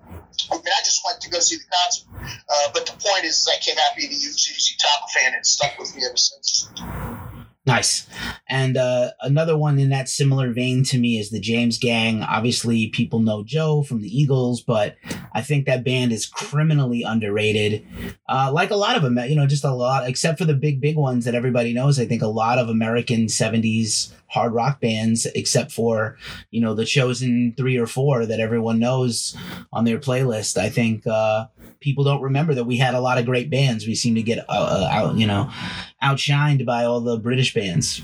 I 0.52 0.56
mean, 0.56 0.64
I 0.68 0.82
just 0.84 1.02
went 1.06 1.22
to 1.22 1.30
go 1.30 1.40
see 1.40 1.56
the 1.58 1.64
concert. 1.72 2.08
Uh, 2.50 2.68
but 2.74 2.86
the 2.86 2.94
point 2.94 3.24
is, 3.24 3.40
is 3.40 3.48
I 3.48 3.58
came 3.62 3.78
happy 3.78 4.08
to 4.08 4.14
use 4.14 4.44
ZZ 4.44 4.76
Top 4.76 5.10
fan, 5.12 5.34
and 5.34 5.46
stuck 5.46 5.80
with 5.80 5.96
me 5.96 6.04
ever 6.06 6.18
since. 6.18 6.70
Nice. 7.82 8.08
And 8.48 8.78
uh, 8.78 9.10
another 9.22 9.58
one 9.58 9.80
in 9.80 9.90
that 9.90 10.08
similar 10.08 10.54
vein 10.54 10.84
to 10.84 11.00
me 11.00 11.18
is 11.18 11.32
the 11.32 11.40
James 11.40 11.80
Gang. 11.80 12.22
Obviously, 12.22 12.90
people 12.90 13.22
know 13.22 13.44
Joe 13.44 13.82
from 13.82 14.02
the 14.02 14.08
Eagles, 14.08 14.62
but 14.62 14.98
I 15.34 15.42
think 15.42 15.66
that 15.66 15.84
band 15.84 16.12
is 16.12 16.28
criminally 16.28 17.02
underrated. 17.02 17.84
Uh, 18.30 18.52
like 18.54 18.70
a 18.70 18.76
lot 18.76 18.96
of 18.96 19.02
them, 19.02 19.18
you 19.18 19.36
know, 19.36 19.48
just 19.48 19.64
a 19.64 19.74
lot, 19.74 20.08
except 20.08 20.38
for 20.38 20.46
the 20.46 20.54
big, 20.54 20.80
big 20.80 20.96
ones 20.96 21.26
that 21.26 21.34
everybody 21.34 21.74
knows. 21.74 22.00
I 22.00 22.06
think 22.06 22.22
a 22.22 22.28
lot 22.28 22.60
of 22.60 22.70
American 22.70 23.26
70s 23.26 24.14
hard 24.28 24.54
rock 24.54 24.80
bands, 24.80 25.26
except 25.34 25.72
for, 25.72 26.18
you 26.52 26.62
know, 26.62 26.76
the 26.76 26.86
chosen 26.86 27.54
three 27.58 27.78
or 27.78 27.88
four 27.88 28.28
that 28.28 28.40
everyone 28.40 28.80
knows 28.80 29.36
on 29.74 29.86
their 29.86 29.98
playlist. 29.98 30.56
I 30.56 30.70
think 30.70 31.08
uh, 31.08 31.48
people 31.82 32.04
don't 32.04 32.22
remember 32.22 32.54
that 32.54 32.64
we 32.64 32.78
had 32.78 32.94
a 32.94 33.02
lot 33.02 33.18
of 33.18 33.26
great 33.26 33.50
bands. 33.50 33.86
We 33.86 33.96
seem 33.96 34.16
to 34.16 34.22
get 34.22 34.40
uh, 34.40 34.44
uh, 34.48 34.90
out, 34.90 35.18
you 35.18 35.28
know, 35.28 35.52
outshined 36.02 36.66
by 36.66 36.86
all 36.86 37.02
the 37.02 37.18
British 37.18 37.54
bands. 37.54 38.02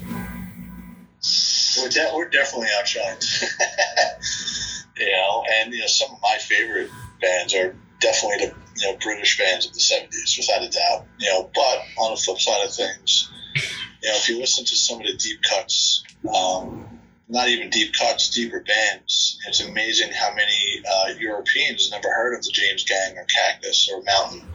We're, 1.79 1.89
de- 1.89 2.11
we're 2.13 2.29
definitely 2.29 2.67
outshined. 2.79 3.23
you 4.97 5.11
know, 5.11 5.43
and 5.55 5.73
you 5.73 5.79
know, 5.79 5.87
some 5.87 6.11
of 6.11 6.19
my 6.21 6.37
favorite 6.39 6.89
bands 7.21 7.53
are 7.53 7.75
definitely 8.01 8.47
the 8.47 8.53
you 8.77 8.91
know 8.91 8.97
British 8.97 9.37
bands 9.37 9.65
of 9.67 9.73
the 9.73 9.79
'70s, 9.79 10.37
without 10.37 10.63
a 10.63 10.69
doubt. 10.69 11.05
You 11.19 11.29
know, 11.29 11.49
but 11.53 11.81
on 12.01 12.11
the 12.11 12.17
flip 12.17 12.39
side 12.39 12.65
of 12.65 12.73
things, 12.73 13.29
you 14.01 14.09
know, 14.09 14.15
if 14.15 14.27
you 14.27 14.39
listen 14.39 14.65
to 14.65 14.75
some 14.75 14.99
of 15.01 15.07
the 15.07 15.15
deep 15.17 15.39
cuts, 15.43 16.03
um, 16.35 16.96
not 17.29 17.49
even 17.49 17.69
deep 17.69 17.93
cuts, 17.93 18.29
deeper 18.29 18.61
bands, 18.61 19.39
it's 19.47 19.61
amazing 19.61 20.11
how 20.11 20.33
many 20.33 20.81
uh, 20.89 21.13
Europeans 21.19 21.91
never 21.91 22.09
heard 22.09 22.35
of 22.35 22.43
the 22.43 22.51
James 22.51 22.83
Gang 22.83 23.17
or 23.17 23.25
Cactus 23.25 23.89
or 23.91 24.01
Mountain. 24.03 24.47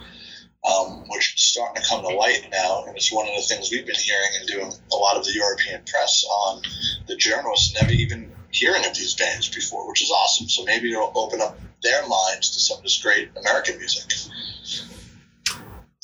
Um, 0.64 1.06
which 1.08 1.34
is 1.34 1.42
starting 1.42 1.82
to 1.82 1.88
come 1.88 2.02
to 2.02 2.08
light 2.14 2.46
now, 2.52 2.84
and 2.86 2.96
it's 2.96 3.10
one 3.12 3.26
of 3.26 3.34
the 3.34 3.42
things 3.42 3.72
we've 3.72 3.84
been 3.84 3.96
hearing 3.96 4.30
and 4.38 4.46
doing 4.46 4.72
a 4.92 4.96
lot 4.96 5.16
of 5.16 5.24
the 5.24 5.32
European 5.32 5.82
press 5.84 6.24
on. 6.24 6.62
The 7.08 7.16
journalists 7.16 7.74
never 7.74 7.90
even 7.90 8.30
hearing 8.52 8.86
of 8.86 8.94
these 8.94 9.14
bands 9.14 9.48
before, 9.48 9.88
which 9.88 10.02
is 10.02 10.12
awesome. 10.12 10.48
So 10.48 10.64
maybe 10.64 10.92
it'll 10.92 11.12
open 11.16 11.40
up 11.40 11.58
their 11.82 12.06
minds 12.06 12.50
to 12.50 12.60
some 12.60 12.76
of 12.76 12.84
this 12.84 13.02
great 13.02 13.30
American 13.36 13.78
music. 13.78 14.12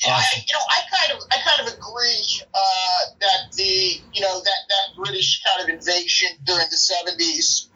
Yeah, 0.05 0.15
I, 0.15 0.25
you 0.47 0.53
know, 0.55 0.63
I 0.71 0.81
kind 0.95 1.19
of, 1.19 1.27
I 1.33 1.37
kind 1.43 1.67
of 1.67 1.75
agree 1.75 2.41
uh, 2.55 3.01
that 3.21 3.53
the, 3.57 4.01
you 4.13 4.21
know, 4.21 4.39
that 4.39 4.61
that 4.69 4.97
British 4.97 5.43
kind 5.43 5.69
of 5.69 5.75
invasion 5.75 6.29
during 6.45 6.67
the 6.71 6.77
'70s 6.77 7.67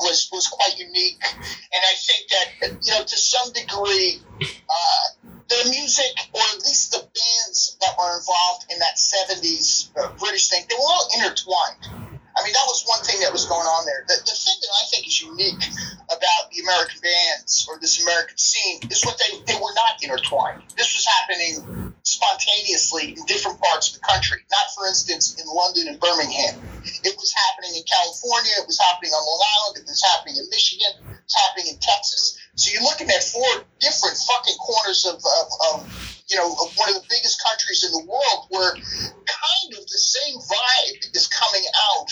was 0.00 0.28
was 0.32 0.48
quite 0.48 0.78
unique, 0.78 1.20
and 1.22 1.82
I 1.84 1.94
think 1.94 2.28
that, 2.30 2.86
you 2.86 2.92
know, 2.92 3.04
to 3.04 3.16
some 3.16 3.52
degree, 3.52 4.20
uh, 4.40 5.28
the 5.48 5.70
music, 5.70 6.12
or 6.32 6.40
at 6.54 6.64
least 6.64 6.92
the 6.92 6.98
bands 6.98 7.76
that 7.82 7.94
were 7.98 8.16
involved 8.16 8.64
in 8.72 8.78
that 8.78 8.96
'70s 8.96 9.90
uh, 9.98 10.08
British 10.18 10.48
thing, 10.48 10.64
they 10.70 10.74
were 10.74 10.88
all 10.88 11.08
intertwined. 11.18 12.07
I 12.38 12.44
mean, 12.46 12.54
that 12.54 12.70
was 12.70 12.86
one 12.86 13.02
thing 13.02 13.18
that 13.20 13.34
was 13.34 13.50
going 13.50 13.66
on 13.66 13.82
there. 13.84 14.06
The, 14.06 14.14
the 14.22 14.36
thing 14.38 14.54
that 14.62 14.70
I 14.70 14.84
think 14.94 15.06
is 15.06 15.18
unique 15.20 15.58
about 16.06 16.46
the 16.54 16.62
American 16.62 17.02
bands 17.02 17.66
or 17.66 17.78
this 17.82 17.98
American 18.00 18.38
scene 18.38 18.78
is 18.90 19.02
what 19.02 19.18
they, 19.18 19.42
they 19.50 19.58
were 19.58 19.74
not 19.74 19.98
intertwined. 19.98 20.62
This 20.78 20.94
was 20.94 21.02
happening 21.04 21.88
spontaneously 22.06 23.18
in 23.18 23.22
different 23.26 23.60
parts 23.60 23.90
of 23.90 24.00
the 24.00 24.04
country, 24.06 24.38
not, 24.50 24.66
for 24.74 24.86
instance, 24.86 25.34
in 25.34 25.44
London 25.50 25.88
and 25.88 26.00
Birmingham. 26.00 26.56
It 27.04 27.14
was 27.18 27.34
happening 27.34 27.76
in 27.76 27.84
California, 27.84 28.54
it 28.56 28.66
was 28.66 28.78
happening 28.80 29.12
on 29.12 29.20
Long 29.20 29.42
Island, 29.42 29.84
it 29.84 29.86
was 29.90 30.00
happening 30.00 30.38
in 30.38 30.46
Michigan, 30.48 30.94
it 31.04 31.20
was 31.26 31.36
happening 31.44 31.74
in 31.74 31.78
Texas. 31.82 32.38
So 32.58 32.72
you're 32.72 32.82
looking 32.82 33.08
at 33.08 33.22
four 33.22 33.46
different 33.78 34.18
fucking 34.18 34.58
corners 34.58 35.06
of, 35.06 35.14
of, 35.14 35.46
of 35.70 36.24
you 36.28 36.36
know, 36.36 36.50
of 36.50 36.74
one 36.74 36.88
of 36.88 36.96
the 36.96 37.06
biggest 37.08 37.40
countries 37.46 37.84
in 37.86 37.92
the 37.92 38.04
world 38.04 38.46
where 38.50 38.74
kind 38.74 39.70
of 39.78 39.86
the 39.86 39.98
same 39.98 40.34
vibe 40.34 41.14
is 41.14 41.28
coming 41.28 41.62
out 41.94 42.10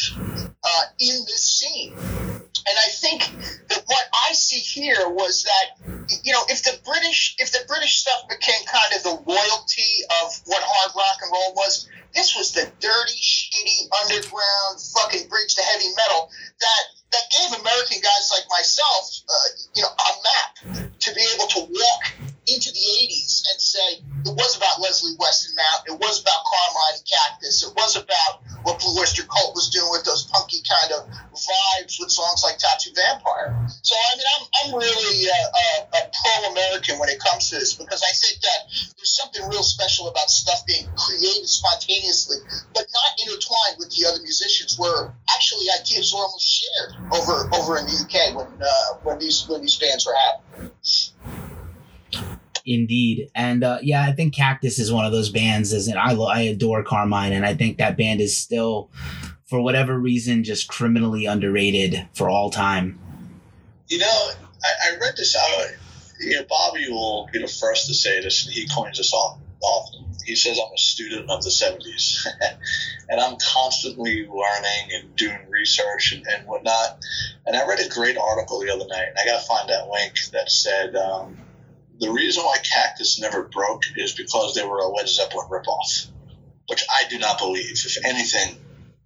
uh, 0.62 0.82
in 1.00 1.18
this 1.26 1.42
scene. 1.42 1.92
And 1.98 2.76
I 2.78 2.88
think 2.94 3.22
that 3.68 3.82
what 3.86 4.06
I 4.28 4.32
see 4.34 4.58
here 4.58 5.08
was 5.08 5.42
that, 5.42 5.82
you 6.22 6.32
know, 6.32 6.42
if 6.48 6.62
the 6.62 6.78
British, 6.84 7.34
if 7.38 7.50
the 7.50 7.66
British 7.66 7.98
stuff 7.98 8.28
became 8.28 8.62
kind 8.66 8.94
of 8.94 9.02
the 9.02 9.18
royalty 9.26 10.02
of 10.22 10.40
what 10.46 10.62
hard 10.62 10.92
rock 10.94 11.18
and 11.22 11.30
roll 11.32 11.54
was, 11.54 11.88
this 12.14 12.36
was 12.36 12.52
the 12.52 12.70
dirty, 12.80 13.18
shitty, 13.18 13.90
underground, 14.02 14.80
fucking 14.94 15.28
bridge 15.28 15.54
to 15.56 15.62
heavy 15.62 15.90
metal 15.96 16.30
that 16.60 16.82
that 17.16 17.32
gave 17.32 17.60
American 17.60 17.98
guys 18.02 18.30
like 18.32 18.44
myself, 18.50 19.08
uh, 19.28 19.48
you 19.74 19.82
know, 19.82 19.88
a 19.88 20.12
map 20.28 20.92
to 21.00 21.14
be 21.14 21.24
able 21.34 21.46
to 21.48 21.60
walk 21.60 22.35
into 22.46 22.70
the 22.70 22.86
80s 23.06 23.42
and 23.50 23.60
say 23.60 24.02
it 24.26 24.34
was 24.34 24.56
about 24.56 24.80
Leslie 24.80 25.16
Weston 25.18 25.54
Mount, 25.56 25.86
it 25.86 25.98
was 25.98 26.22
about 26.22 26.42
Carmine 26.46 26.98
and 26.98 27.06
Cactus, 27.06 27.64
it 27.64 27.74
was 27.76 27.96
about 27.96 28.42
what 28.62 28.80
Blue 28.80 28.98
Oyster 28.98 29.22
Cult 29.22 29.54
was 29.54 29.70
doing 29.70 29.86
with 29.90 30.04
those 30.04 30.26
punky 30.26 30.58
kind 30.66 30.90
of 30.92 31.06
vibes 31.30 32.00
with 32.00 32.10
songs 32.10 32.42
like 32.42 32.58
Tattoo 32.58 32.90
Vampire. 32.94 33.54
So 33.82 33.94
I 33.94 34.16
mean, 34.16 34.26
I'm, 34.34 34.44
I'm 34.58 34.70
really 34.74 35.30
uh, 35.30 35.34
a, 35.34 35.66
a 35.98 36.00
pro-American 36.10 36.98
when 36.98 37.08
it 37.08 37.20
comes 37.20 37.50
to 37.50 37.62
this 37.62 37.74
because 37.74 38.02
I 38.02 38.10
think 38.10 38.42
that 38.42 38.58
there's 38.98 39.14
something 39.14 39.46
real 39.48 39.62
special 39.62 40.08
about 40.08 40.30
stuff 40.30 40.66
being 40.66 40.86
created 40.96 41.46
spontaneously, 41.46 42.38
but 42.74 42.86
not 42.92 43.14
intertwined 43.22 43.78
with 43.78 43.94
the 43.94 44.06
other 44.06 44.22
musicians. 44.22 44.78
Where 44.78 45.14
actually 45.30 45.66
ideas 45.70 46.12
were 46.12 46.26
almost 46.26 46.46
shared 46.46 46.90
over 47.14 47.46
over 47.54 47.78
in 47.78 47.86
the 47.86 47.96
UK 48.02 48.34
when 48.34 48.50
uh, 48.60 48.98
when 49.02 49.18
these 49.18 49.46
when 49.46 49.62
these 49.62 49.76
bands 49.76 50.06
were 50.06 50.14
happening. 50.14 50.70
Indeed, 52.66 53.30
and 53.34 53.62
uh, 53.62 53.78
yeah, 53.80 54.02
I 54.02 54.12
think 54.12 54.34
Cactus 54.34 54.78
is 54.78 54.92
one 54.92 55.04
of 55.04 55.12
those 55.12 55.30
bands. 55.30 55.72
As 55.72 55.86
in, 55.86 55.96
I 55.96 56.14
I 56.14 56.40
adore 56.40 56.82
Carmine, 56.82 57.32
and 57.32 57.46
I 57.46 57.54
think 57.54 57.78
that 57.78 57.96
band 57.96 58.20
is 58.20 58.36
still, 58.36 58.90
for 59.44 59.60
whatever 59.60 59.98
reason, 59.98 60.42
just 60.42 60.66
criminally 60.66 61.26
underrated 61.26 62.08
for 62.12 62.28
all 62.28 62.50
time. 62.50 62.98
You 63.88 63.98
know, 63.98 64.30
I, 64.64 64.92
I 64.92 64.98
read 64.98 65.14
this 65.16 65.36
out. 65.36 65.66
You 66.18 66.36
know, 66.36 66.44
Bobby 66.48 66.88
will 66.90 67.28
be 67.32 67.38
the 67.38 67.46
first 67.46 67.86
to 67.86 67.94
say 67.94 68.20
this, 68.20 68.46
and 68.46 68.54
he 68.54 68.66
coins 68.68 68.98
this 68.98 69.12
off 69.12 69.38
often. 69.62 70.04
He 70.24 70.34
says 70.34 70.58
I'm 70.58 70.72
a 70.74 70.78
student 70.78 71.30
of 71.30 71.42
the 71.44 71.50
70s, 71.50 72.26
and 73.08 73.20
I'm 73.20 73.36
constantly 73.40 74.26
learning 74.26 74.90
and 74.92 75.14
doing 75.14 75.38
research 75.48 76.12
and, 76.12 76.26
and 76.26 76.46
whatnot. 76.46 76.98
And 77.46 77.54
I 77.54 77.66
read 77.66 77.78
a 77.78 77.88
great 77.88 78.18
article 78.18 78.60
the 78.60 78.72
other 78.72 78.86
night, 78.88 79.06
and 79.08 79.18
I 79.18 79.24
got 79.24 79.40
to 79.40 79.46
find 79.46 79.68
that 79.68 79.88
link 79.88 80.14
that 80.32 80.50
said 80.50 80.96
um, 80.96 81.36
the 81.98 82.10
reason 82.10 82.44
why 82.44 82.58
Cactus 82.58 83.20
never 83.20 83.44
broke 83.44 83.82
is 83.96 84.12
because 84.12 84.54
they 84.54 84.64
were 84.64 84.78
a 84.78 84.88
Led 84.88 85.08
Zeppelin 85.08 85.48
ripoff, 85.48 86.08
which 86.68 86.84
I 86.90 87.08
do 87.08 87.18
not 87.18 87.38
believe. 87.38 87.72
If 87.84 88.04
anything, 88.04 88.58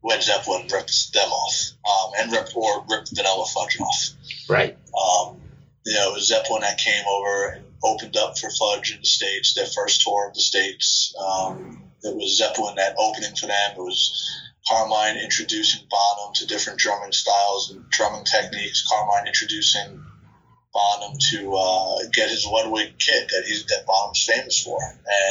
Led 0.03 0.23
Zeppelin 0.23 0.67
ripped 0.73 1.13
them 1.13 1.29
off, 1.29 1.73
um, 1.89 2.13
and 2.19 2.33
ripped 2.33 2.53
or 2.55 2.85
ripped 2.89 3.15
Vanilla 3.15 3.47
Fudge 3.47 3.79
off. 3.81 4.11
Right. 4.49 4.77
Um, 4.99 5.41
you 5.85 5.95
know, 5.95 6.11
it 6.11 6.15
was 6.15 6.29
Zeppelin 6.29 6.63
that 6.63 6.79
came 6.79 7.05
over 7.07 7.49
and 7.49 7.65
opened 7.83 8.17
up 8.17 8.39
for 8.39 8.51
Fudge 8.51 8.93
in 8.93 9.01
the 9.01 9.07
States, 9.07 9.55
their 9.55 9.67
first 9.67 10.03
tour 10.03 10.29
of 10.29 10.35
the 10.35 10.41
States. 10.41 11.15
Um, 11.19 11.85
it 12.03 12.15
was 12.15 12.37
Zeppelin 12.37 12.77
that 12.77 12.97
opening 12.99 13.35
for 13.37 13.47
them. 13.47 13.73
It 13.73 13.79
was 13.79 14.41
Carmine 14.67 15.17
introducing 15.19 15.87
Bonham 15.91 16.35
to 16.35 16.47
different 16.47 16.79
drumming 16.79 17.13
styles 17.13 17.71
and 17.71 17.89
drumming 17.91 18.25
techniques. 18.25 18.87
Carmine 18.89 19.27
introducing 19.27 20.05
Bonham 20.73 21.17
to 21.31 21.55
uh, 21.55 21.99
get 22.13 22.31
his 22.31 22.47
Ludwig 22.47 22.99
kit 22.99 23.29
that 23.29 23.45
he's 23.47 23.67
that 23.67 23.87
Bonham's 23.87 24.25
famous 24.25 24.63
for, 24.63 24.79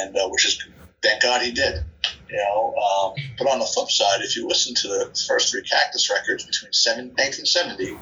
and 0.01 0.15
uh, 0.17 0.27
which 0.29 0.46
is 0.46 0.62
thank 1.01 1.22
God 1.22 1.41
he 1.41 1.51
did. 1.51 1.84
You 2.29 2.38
know, 2.38 2.75
um, 2.75 3.13
but 3.38 3.48
on 3.48 3.60
the 3.60 3.65
flip 3.65 3.89
side, 3.89 4.22
if 4.22 4.36
you 4.36 4.48
listen 4.48 4.75
to 4.75 4.88
the 4.88 5.25
first 5.27 5.51
three 5.51 5.63
Cactus 5.63 6.10
records 6.12 6.46
between 6.46 6.74
seven, 6.74 7.05
1970 7.17 8.01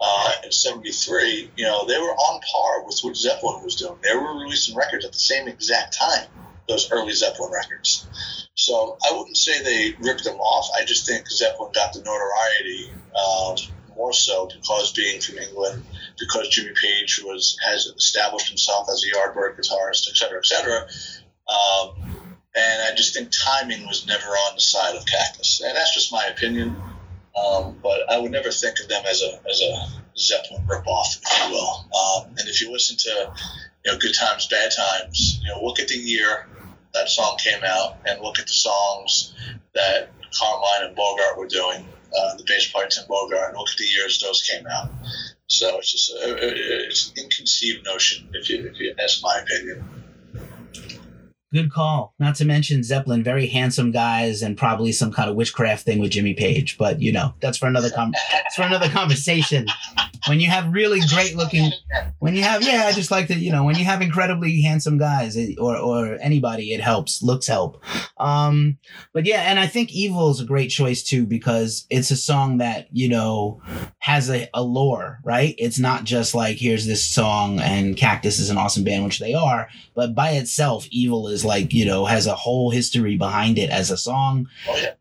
uh, 0.00 0.32
and 0.44 0.54
73, 0.54 1.52
you 1.56 1.64
know, 1.64 1.84
they 1.86 1.98
were 1.98 2.14
on 2.14 2.40
par 2.40 2.86
with 2.86 3.00
what 3.02 3.16
Zeppelin 3.16 3.64
was 3.64 3.76
doing. 3.76 3.96
They 4.02 4.14
were 4.14 4.38
releasing 4.38 4.76
records 4.76 5.04
at 5.04 5.12
the 5.12 5.18
same 5.18 5.48
exact 5.48 5.98
time, 5.98 6.28
those 6.68 6.90
early 6.92 7.12
Zeppelin 7.12 7.50
records. 7.52 8.48
So 8.54 8.98
I 9.08 9.16
wouldn't 9.16 9.36
say 9.36 9.62
they 9.62 9.96
ripped 10.00 10.24
them 10.24 10.36
off. 10.36 10.70
I 10.80 10.84
just 10.84 11.06
think 11.06 11.28
Zeppelin 11.28 11.72
got 11.74 11.92
the 11.92 12.02
notoriety 12.02 12.92
um, 13.14 13.56
more 14.00 14.14
so 14.14 14.46
because 14.46 14.92
being 14.92 15.20
from 15.20 15.36
England, 15.36 15.84
because 16.18 16.48
Jimmy 16.48 16.72
Page 16.80 17.20
was 17.22 17.58
has 17.62 17.84
established 17.86 18.48
himself 18.48 18.88
as 18.90 19.04
a 19.04 19.14
Yardbird 19.14 19.58
guitarist, 19.58 20.08
et 20.08 20.16
cetera, 20.16 20.38
et 20.38 20.46
cetera. 20.46 20.88
Um, 21.46 21.90
and 22.56 22.82
I 22.82 22.94
just 22.96 23.12
think 23.14 23.30
timing 23.30 23.86
was 23.86 24.06
never 24.06 24.26
on 24.26 24.54
the 24.54 24.60
side 24.60 24.96
of 24.96 25.04
Cactus, 25.04 25.60
and 25.60 25.76
that's 25.76 25.94
just 25.94 26.10
my 26.10 26.24
opinion. 26.34 26.74
Um, 27.36 27.76
but 27.82 28.10
I 28.10 28.18
would 28.18 28.32
never 28.32 28.50
think 28.50 28.80
of 28.80 28.88
them 28.88 29.04
as 29.06 29.22
a 29.22 29.32
as 29.48 29.60
a 29.60 29.72
Zeppelin 30.18 30.66
ripoff, 30.66 31.20
if 31.22 31.48
you 31.48 31.54
will. 31.54 31.86
Um, 32.00 32.34
and 32.38 32.48
if 32.48 32.62
you 32.62 32.72
listen 32.72 32.96
to 32.96 33.32
you 33.84 33.92
know 33.92 33.98
Good 33.98 34.14
Times, 34.14 34.46
Bad 34.46 34.72
Times, 34.74 35.40
you 35.42 35.48
know 35.48 35.62
look 35.62 35.78
at 35.78 35.88
the 35.88 35.98
year 35.98 36.48
that 36.94 37.08
song 37.10 37.36
came 37.38 37.62
out, 37.64 37.98
and 38.06 38.22
look 38.22 38.38
at 38.38 38.46
the 38.46 38.58
songs 38.68 39.34
that 39.74 40.10
Carmine 40.36 40.88
and 40.88 40.96
Bogert 40.96 41.36
were 41.36 41.46
doing, 41.46 41.86
uh, 42.16 42.36
the 42.36 42.44
bass 42.46 42.70
player 42.70 42.86
Tim 42.88 43.04
Bogert, 43.04 43.48
and 43.48 43.56
look 43.56 43.70
at 43.70 43.76
the 43.76 43.84
years 43.84 44.20
those 44.20 44.42
came 44.42 44.66
out. 44.66 44.90
So 45.46 45.78
it's 45.78 45.90
just 45.90 46.10
a, 46.10 46.36
it's 46.90 47.10
an 47.10 47.24
inconceived 47.24 47.84
notion, 47.84 48.30
if 48.34 48.48
you 48.48 48.66
if 48.66 48.78
you 48.78 48.94
ask 49.02 49.22
my 49.22 49.40
opinion. 49.42 49.99
Good 51.52 51.72
call. 51.72 52.14
Not 52.20 52.36
to 52.36 52.44
mention 52.44 52.84
Zeppelin, 52.84 53.24
very 53.24 53.46
handsome 53.48 53.90
guys, 53.90 54.40
and 54.40 54.56
probably 54.56 54.92
some 54.92 55.12
kind 55.12 55.28
of 55.28 55.34
witchcraft 55.34 55.84
thing 55.84 55.98
with 55.98 56.12
Jimmy 56.12 56.34
Page. 56.34 56.78
But 56.78 57.00
you 57.02 57.10
know, 57.12 57.34
that's 57.40 57.58
for 57.58 57.66
another 57.66 57.90
com- 57.90 58.12
that's 58.32 58.54
for 58.54 58.62
another 58.62 58.88
conversation. 58.88 59.66
when 60.26 60.38
you 60.40 60.48
have 60.48 60.72
really 60.72 61.00
great 61.08 61.34
looking 61.34 61.70
when 62.18 62.36
you 62.36 62.42
have 62.42 62.62
yeah 62.62 62.84
i 62.86 62.92
just 62.92 63.10
like 63.10 63.26
to 63.28 63.34
you 63.34 63.50
know 63.50 63.64
when 63.64 63.76
you 63.76 63.84
have 63.86 64.02
incredibly 64.02 64.60
handsome 64.60 64.98
guys 64.98 65.34
or 65.58 65.76
or 65.78 66.18
anybody 66.20 66.74
it 66.74 66.80
helps 66.80 67.22
looks 67.22 67.46
help 67.46 67.82
um 68.18 68.76
but 69.14 69.24
yeah 69.24 69.50
and 69.50 69.58
i 69.58 69.66
think 69.66 69.90
evil 69.92 70.30
is 70.30 70.38
a 70.38 70.44
great 70.44 70.68
choice 70.68 71.02
too 71.02 71.24
because 71.24 71.86
it's 71.88 72.10
a 72.10 72.16
song 72.16 72.58
that 72.58 72.86
you 72.92 73.08
know 73.08 73.62
has 74.00 74.28
a, 74.28 74.46
a 74.52 74.62
lore 74.62 75.20
right 75.24 75.54
it's 75.56 75.78
not 75.78 76.04
just 76.04 76.34
like 76.34 76.58
here's 76.58 76.86
this 76.86 77.04
song 77.04 77.58
and 77.58 77.96
cactus 77.96 78.38
is 78.38 78.50
an 78.50 78.58
awesome 78.58 78.84
band 78.84 79.04
which 79.04 79.20
they 79.20 79.32
are 79.32 79.68
but 79.94 80.14
by 80.14 80.32
itself 80.32 80.86
evil 80.90 81.28
is 81.28 81.39
like 81.44 81.72
you 81.72 81.84
know 81.84 82.04
has 82.04 82.26
a 82.26 82.34
whole 82.34 82.70
history 82.70 83.16
behind 83.16 83.58
it 83.58 83.70
as 83.70 83.90
a 83.90 83.96
song. 83.96 84.48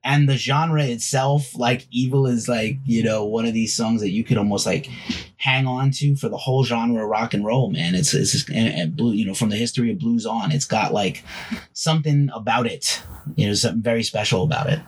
And 0.03 0.27
the 0.27 0.37
genre 0.37 0.83
itself 0.83 1.55
like 1.55 1.87
evil 1.91 2.27
is 2.27 2.47
like 2.47 2.77
you 2.85 3.03
know 3.03 3.25
one 3.25 3.45
of 3.45 3.53
these 3.53 3.75
songs 3.75 4.01
that 4.01 4.11
you 4.11 4.23
could 4.23 4.37
almost 4.37 4.65
like 4.65 4.89
hang 5.37 5.67
on 5.67 5.91
to 5.91 6.15
for 6.15 6.29
the 6.29 6.37
whole 6.37 6.63
genre 6.63 7.03
of 7.03 7.09
rock 7.09 7.33
and 7.33 7.45
roll 7.45 7.69
man. 7.69 7.95
It's 7.95 8.13
it's 8.13 8.31
just, 8.31 8.49
and, 8.49 8.73
and 8.73 8.95
blue 8.95 9.13
you 9.13 9.25
know 9.25 9.33
from 9.33 9.49
the 9.49 9.55
history 9.55 9.91
of 9.91 9.99
blues 9.99 10.25
on 10.25 10.51
it's 10.51 10.65
got 10.65 10.93
like 10.93 11.23
something 11.73 12.29
about 12.33 12.67
it 12.67 13.01
you 13.35 13.47
know 13.47 13.53
something 13.53 13.81
very 13.81 14.03
special 14.03 14.43
about 14.43 14.69
it 14.69 14.79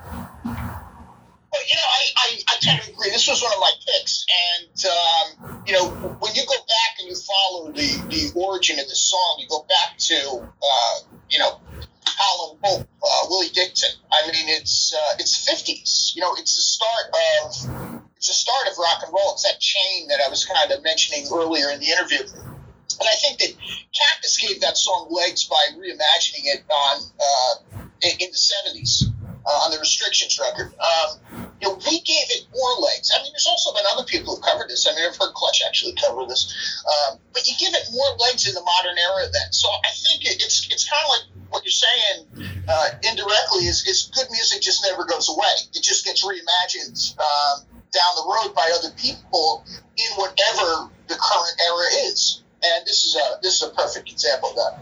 Well, 1.52 1.62
you 1.68 1.76
know, 1.76 1.82
I, 1.84 2.02
I, 2.16 2.40
I 2.48 2.56
tend 2.62 2.82
to 2.84 2.92
agree. 2.94 3.10
This 3.10 3.28
was 3.28 3.42
one 3.44 3.52
of 3.52 3.60
my 3.60 3.72
picks. 3.86 4.26
And, 4.56 4.86
um, 4.88 5.64
you 5.68 5.74
know, 5.74 5.90
when 6.20 6.34
you 6.34 6.44
go 6.48 6.56
back 6.56 7.00
and 7.00 7.10
you 7.10 7.16
follow 7.16 7.72
the, 7.72 8.08
the 8.08 8.32
origin 8.40 8.80
of 8.80 8.88
the 8.88 8.96
song, 8.96 9.38
you 9.40 9.48
go 9.50 9.66
back 9.68 9.98
to, 9.98 10.48
uh, 10.48 11.00
you 11.30 11.40
know, 11.40 11.60
Howlin' 12.06 12.58
Wolf, 12.64 12.82
uh, 13.04 13.28
Willie 13.30 13.50
Dixon. 13.50 13.92
I 14.12 14.32
mean, 14.32 14.48
it's 14.48 14.94
uh, 14.94 15.16
it's 15.20 15.50
50s. 15.50 16.16
You 16.16 16.22
know, 16.22 16.36
it's 16.38 16.56
the 16.56 16.62
start 16.62 17.06
of 17.12 18.02
it's 18.16 18.28
the 18.28 18.34
start 18.34 18.68
of 18.68 18.78
rock 18.78 19.04
and 19.04 19.14
roll. 19.14 19.34
It's 19.34 19.44
that 19.44 19.60
chain 19.60 20.08
that 20.08 20.20
I 20.26 20.30
was 20.30 20.46
kind 20.46 20.72
of 20.72 20.84
mentioning 20.84 21.26
earlier 21.34 21.70
in 21.72 21.80
the 21.80 21.88
interview. 21.88 22.20
And 22.20 23.10
I 23.10 23.16
think 23.16 23.40
that 23.40 23.54
Cactus 23.94 24.38
gave 24.38 24.62
that 24.62 24.78
song 24.78 25.08
legs 25.10 25.46
by 25.46 25.62
reimagining 25.76 26.46
it 26.46 26.64
on 26.70 27.02
uh, 27.20 27.82
in, 28.02 28.12
in 28.20 28.30
the 28.32 28.38
70s 28.38 29.12
uh, 29.52 29.66
on 29.68 29.72
the 29.72 29.80
Restrictions 29.80 30.40
record. 30.40 30.72
Um, 30.80 31.20
you 31.60 31.68
know, 31.68 31.76
we 31.76 32.00
gave 32.02 32.28
it 32.32 32.48
more 32.56 32.74
legs. 32.80 33.12
I 33.12 33.22
mean, 33.22 33.32
there's 33.34 33.48
also 33.48 33.74
been 33.74 33.84
other 33.92 34.06
people 34.06 34.36
who've 34.36 34.44
covered 34.44 34.70
this. 34.70 34.88
I 34.88 34.96
mean, 34.96 35.04
I've 35.04 35.18
heard 35.18 35.34
Clutch 35.34 35.62
actually 35.68 35.94
cover 36.00 36.26
this. 36.26 36.48
Um, 36.88 37.20
but 37.34 37.48
you 37.48 37.54
give 37.60 37.74
it 37.74 37.84
more 37.92 38.08
legs 38.18 38.48
in 38.48 38.54
the 38.54 38.64
modern 38.64 38.98
era 38.98 39.28
then. 39.28 39.52
So 39.52 39.68
I 39.68 39.92
think 39.92 40.24
it, 40.26 40.42
it's 40.42 40.68
it's 40.72 40.88
kind 40.88 41.04
of 41.04 41.10
like 41.10 41.26
what 41.52 41.64
you're 41.66 41.76
saying 41.76 42.18
uh, 42.68 42.90
indirectly 43.04 43.68
is, 43.68 43.86
is 43.88 44.10
good 44.16 44.28
music 44.32 44.62
just 44.62 44.86
never 44.88 45.04
goes 45.04 45.28
away. 45.28 45.68
It 45.76 45.84
just 45.84 46.06
gets 46.06 46.24
reimagined 46.26 47.20
um, 47.20 47.68
down 47.92 48.12
the 48.16 48.24
road 48.24 48.56
by 48.56 48.72
other 48.74 48.96
people 48.96 49.66
in 49.98 50.12
whatever 50.16 50.90
the 51.08 51.16
current 51.20 51.58
era 51.60 52.08
is. 52.08 52.44
And 52.64 52.86
this 52.86 53.06
is 53.06 53.16
a 53.16 53.40
this 53.42 53.62
is 53.62 53.68
a 53.68 53.74
perfect 53.76 54.12
example 54.12 54.50
of 54.50 54.56
that. 54.56 54.80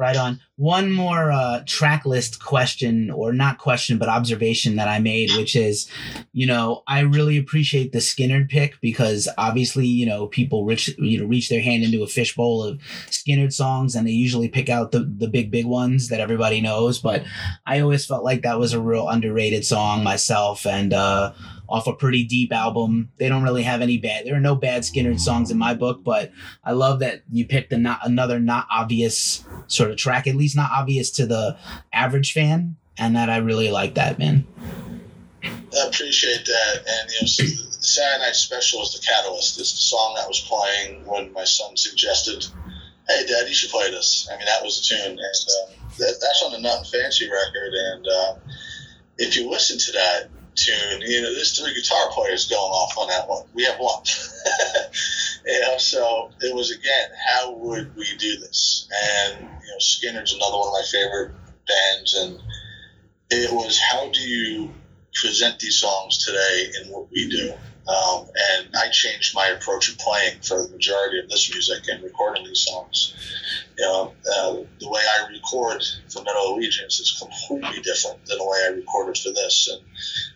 Right 0.00 0.16
on. 0.16 0.40
One 0.56 0.90
more 0.90 1.30
uh, 1.30 1.62
track 1.66 2.06
list 2.06 2.42
question, 2.42 3.10
or 3.10 3.34
not 3.34 3.58
question, 3.58 3.98
but 3.98 4.08
observation 4.08 4.76
that 4.76 4.88
I 4.88 4.98
made, 4.98 5.30
which 5.32 5.54
is, 5.54 5.90
you 6.32 6.46
know, 6.46 6.82
I 6.86 7.00
really 7.00 7.36
appreciate 7.36 7.92
the 7.92 7.98
Skynyrd 7.98 8.48
pick 8.48 8.80
because 8.80 9.28
obviously, 9.36 9.86
you 9.86 10.06
know, 10.06 10.26
people 10.26 10.64
reach, 10.64 10.88
you 10.96 11.20
know, 11.20 11.26
reach 11.26 11.50
their 11.50 11.60
hand 11.60 11.84
into 11.84 12.02
a 12.02 12.06
fishbowl 12.06 12.64
of 12.64 12.80
Skynyrd 13.10 13.52
songs, 13.52 13.94
and 13.94 14.06
they 14.06 14.12
usually 14.12 14.48
pick 14.48 14.70
out 14.70 14.90
the 14.90 15.00
the 15.00 15.28
big 15.28 15.50
big 15.50 15.66
ones 15.66 16.08
that 16.08 16.20
everybody 16.20 16.62
knows. 16.62 16.98
But 16.98 17.24
I 17.66 17.80
always 17.80 18.06
felt 18.06 18.24
like 18.24 18.40
that 18.40 18.58
was 18.58 18.72
a 18.72 18.80
real 18.80 19.06
underrated 19.06 19.66
song 19.66 20.02
myself, 20.02 20.64
and 20.64 20.94
uh, 20.94 21.34
off 21.70 21.86
a 21.86 21.92
pretty 21.92 22.24
deep 22.24 22.52
album. 22.52 23.10
They 23.18 23.28
don't 23.28 23.44
really 23.44 23.62
have 23.62 23.80
any 23.80 23.96
bad. 23.96 24.26
There 24.26 24.34
are 24.34 24.40
no 24.40 24.56
bad 24.56 24.82
Skynyrd 24.82 25.20
songs 25.20 25.50
in 25.50 25.58
my 25.58 25.72
book, 25.74 26.02
but 26.02 26.32
I 26.64 26.72
love 26.72 26.98
that 26.98 27.22
you 27.30 27.46
picked 27.46 27.72
a 27.72 27.78
not 27.78 28.00
another 28.02 28.40
not 28.40 28.66
obvious 28.70 29.44
sort 29.68 29.90
of 29.90 29.96
track, 29.96 30.26
at 30.26 30.34
least 30.34 30.56
not 30.56 30.70
obvious 30.72 31.10
to 31.12 31.26
the 31.26 31.56
average 31.92 32.32
fan, 32.32 32.76
and 32.98 33.14
that 33.16 33.30
I 33.30 33.38
really 33.38 33.70
like 33.70 33.94
that, 33.94 34.18
man. 34.18 34.46
I 35.42 35.86
appreciate 35.86 36.44
that. 36.44 36.76
And 36.76 37.10
you 37.10 37.20
know, 37.20 37.26
the 37.26 37.86
Saturday 37.86 38.26
Night 38.26 38.34
Special 38.34 38.82
is 38.82 38.92
the 38.92 39.06
catalyst. 39.06 39.58
It's 39.60 39.72
the 39.72 39.78
song 39.78 40.14
that 40.16 40.28
was 40.28 40.40
playing 40.40 41.06
when 41.06 41.32
my 41.32 41.44
son 41.44 41.76
suggested, 41.76 42.44
"Hey, 43.08 43.24
Dad, 43.26 43.48
you 43.48 43.54
should 43.54 43.70
play 43.70 43.90
this." 43.90 44.28
I 44.30 44.36
mean, 44.36 44.46
that 44.46 44.62
was 44.62 44.80
the 44.80 44.96
tune, 44.96 45.12
and 45.12 45.20
uh, 45.20 45.72
that, 45.98 46.18
that's 46.20 46.42
on 46.44 46.52
the 46.52 46.60
Nothing 46.60 47.00
Fancy 47.00 47.30
record. 47.30 47.72
And 47.72 48.06
uh, 48.08 48.34
if 49.18 49.36
you 49.36 49.48
listen 49.48 49.78
to 49.78 49.92
that 49.92 50.30
tune, 50.64 51.00
you 51.02 51.22
know, 51.22 51.34
there's 51.34 51.58
three 51.58 51.74
guitar 51.74 52.10
players 52.10 52.46
going 52.46 52.60
off 52.60 52.96
on 52.98 53.08
that 53.08 53.28
one. 53.28 53.44
We 53.54 53.64
have 53.64 53.78
one. 53.78 54.02
you 55.46 55.60
know, 55.60 55.78
so 55.78 56.30
it 56.40 56.54
was 56.54 56.70
again, 56.70 57.08
how 57.26 57.52
would 57.52 57.94
we 57.96 58.06
do 58.18 58.38
this? 58.38 58.88
And 59.02 59.40
you 59.40 59.46
know, 59.46 59.78
Skynyrd's 59.78 60.32
another 60.32 60.56
one 60.56 60.68
of 60.68 60.74
my 60.74 60.84
favorite 60.90 61.32
bands, 61.66 62.14
and 62.14 62.38
it 63.30 63.52
was 63.52 63.78
how 63.78 64.10
do 64.10 64.20
you 64.20 64.70
present 65.14 65.58
these 65.58 65.78
songs 65.78 66.24
today 66.24 66.70
in 66.80 66.90
what 66.90 67.10
we 67.10 67.28
do. 67.28 67.52
Um, 67.88 68.28
and 68.52 68.68
I 68.76 68.88
changed 68.90 69.34
my 69.34 69.48
approach 69.48 69.90
of 69.90 69.98
playing 69.98 70.40
for 70.42 70.62
the 70.62 70.68
majority 70.68 71.18
of 71.18 71.28
this 71.28 71.50
music 71.50 71.88
and 71.88 72.02
recording 72.04 72.44
these 72.44 72.64
songs. 72.64 73.14
You 73.80 73.86
know, 73.86 74.14
uh, 74.30 74.52
the 74.78 74.90
way 74.90 75.00
I 75.00 75.26
record 75.32 75.82
for 76.10 76.22
Metal 76.22 76.54
Allegiance 76.54 77.00
is 77.00 77.12
completely 77.18 77.80
different 77.80 78.26
than 78.26 78.36
the 78.36 78.44
way 78.44 78.58
I 78.66 78.76
recorded 78.76 79.16
for 79.16 79.30
this, 79.30 79.70
and 79.72 79.80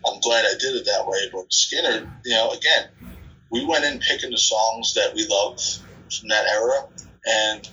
I'm 0.07 0.19
glad 0.21 0.47
I 0.47 0.57
did 0.59 0.75
it 0.75 0.87
that 0.87 1.07
way. 1.07 1.29
But 1.31 1.51
Skynyrd, 1.51 2.11
you 2.25 2.33
know, 2.33 2.53
again, 2.53 2.89
we 3.51 3.67
went 3.67 3.85
in 3.85 3.99
picking 3.99 4.31
the 4.31 4.39
songs 4.39 4.95
that 4.95 5.13
we 5.15 5.27
loved 5.27 5.61
from 6.19 6.29
that 6.31 6.47
era, 6.47 6.89
and 7.27 7.69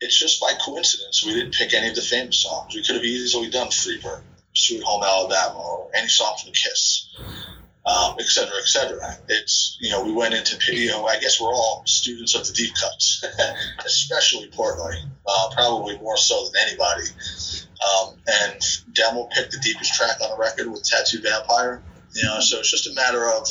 it's 0.00 0.18
just 0.18 0.40
by 0.40 0.54
coincidence 0.64 1.22
we 1.22 1.34
didn't 1.34 1.52
pick 1.52 1.74
any 1.74 1.88
of 1.90 1.94
the 1.94 2.00
famous 2.00 2.38
songs. 2.38 2.74
We 2.74 2.82
could 2.82 2.94
have 2.94 3.04
easily 3.04 3.50
done 3.50 3.68
Freebird, 3.68 4.22
Sweet 4.54 4.82
Home 4.82 5.02
Alabama, 5.04 5.58
or 5.58 5.90
any 5.94 6.08
song 6.08 6.38
from 6.42 6.54
Kiss 6.54 7.14
um, 7.84 8.14
et 8.18 8.26
cetera, 8.26 8.56
et 8.58 8.66
cetera. 8.66 9.16
It's, 9.28 9.76
you 9.80 9.90
know, 9.90 10.04
we 10.04 10.12
went 10.12 10.34
into, 10.34 10.56
you 10.74 10.88
know, 10.88 11.06
I 11.06 11.18
guess 11.18 11.40
we're 11.40 11.52
all 11.52 11.82
students 11.86 12.34
of 12.34 12.46
the 12.46 12.52
deep 12.52 12.74
cuts, 12.74 13.24
especially 13.84 14.48
Portnoy, 14.50 14.94
uh, 15.26 15.50
probably 15.52 15.98
more 15.98 16.16
so 16.16 16.44
than 16.44 16.68
anybody. 16.68 17.08
Um, 17.82 18.14
and 18.28 18.60
Demmel 18.92 19.30
picked 19.30 19.52
the 19.52 19.58
deepest 19.58 19.94
track 19.94 20.20
on 20.22 20.30
the 20.30 20.36
record 20.36 20.70
with 20.70 20.84
Tattoo 20.84 21.20
Vampire, 21.20 21.82
you 22.14 22.22
know, 22.22 22.38
so 22.40 22.58
it's 22.60 22.70
just 22.70 22.86
a 22.86 22.94
matter 22.94 23.28
of, 23.28 23.48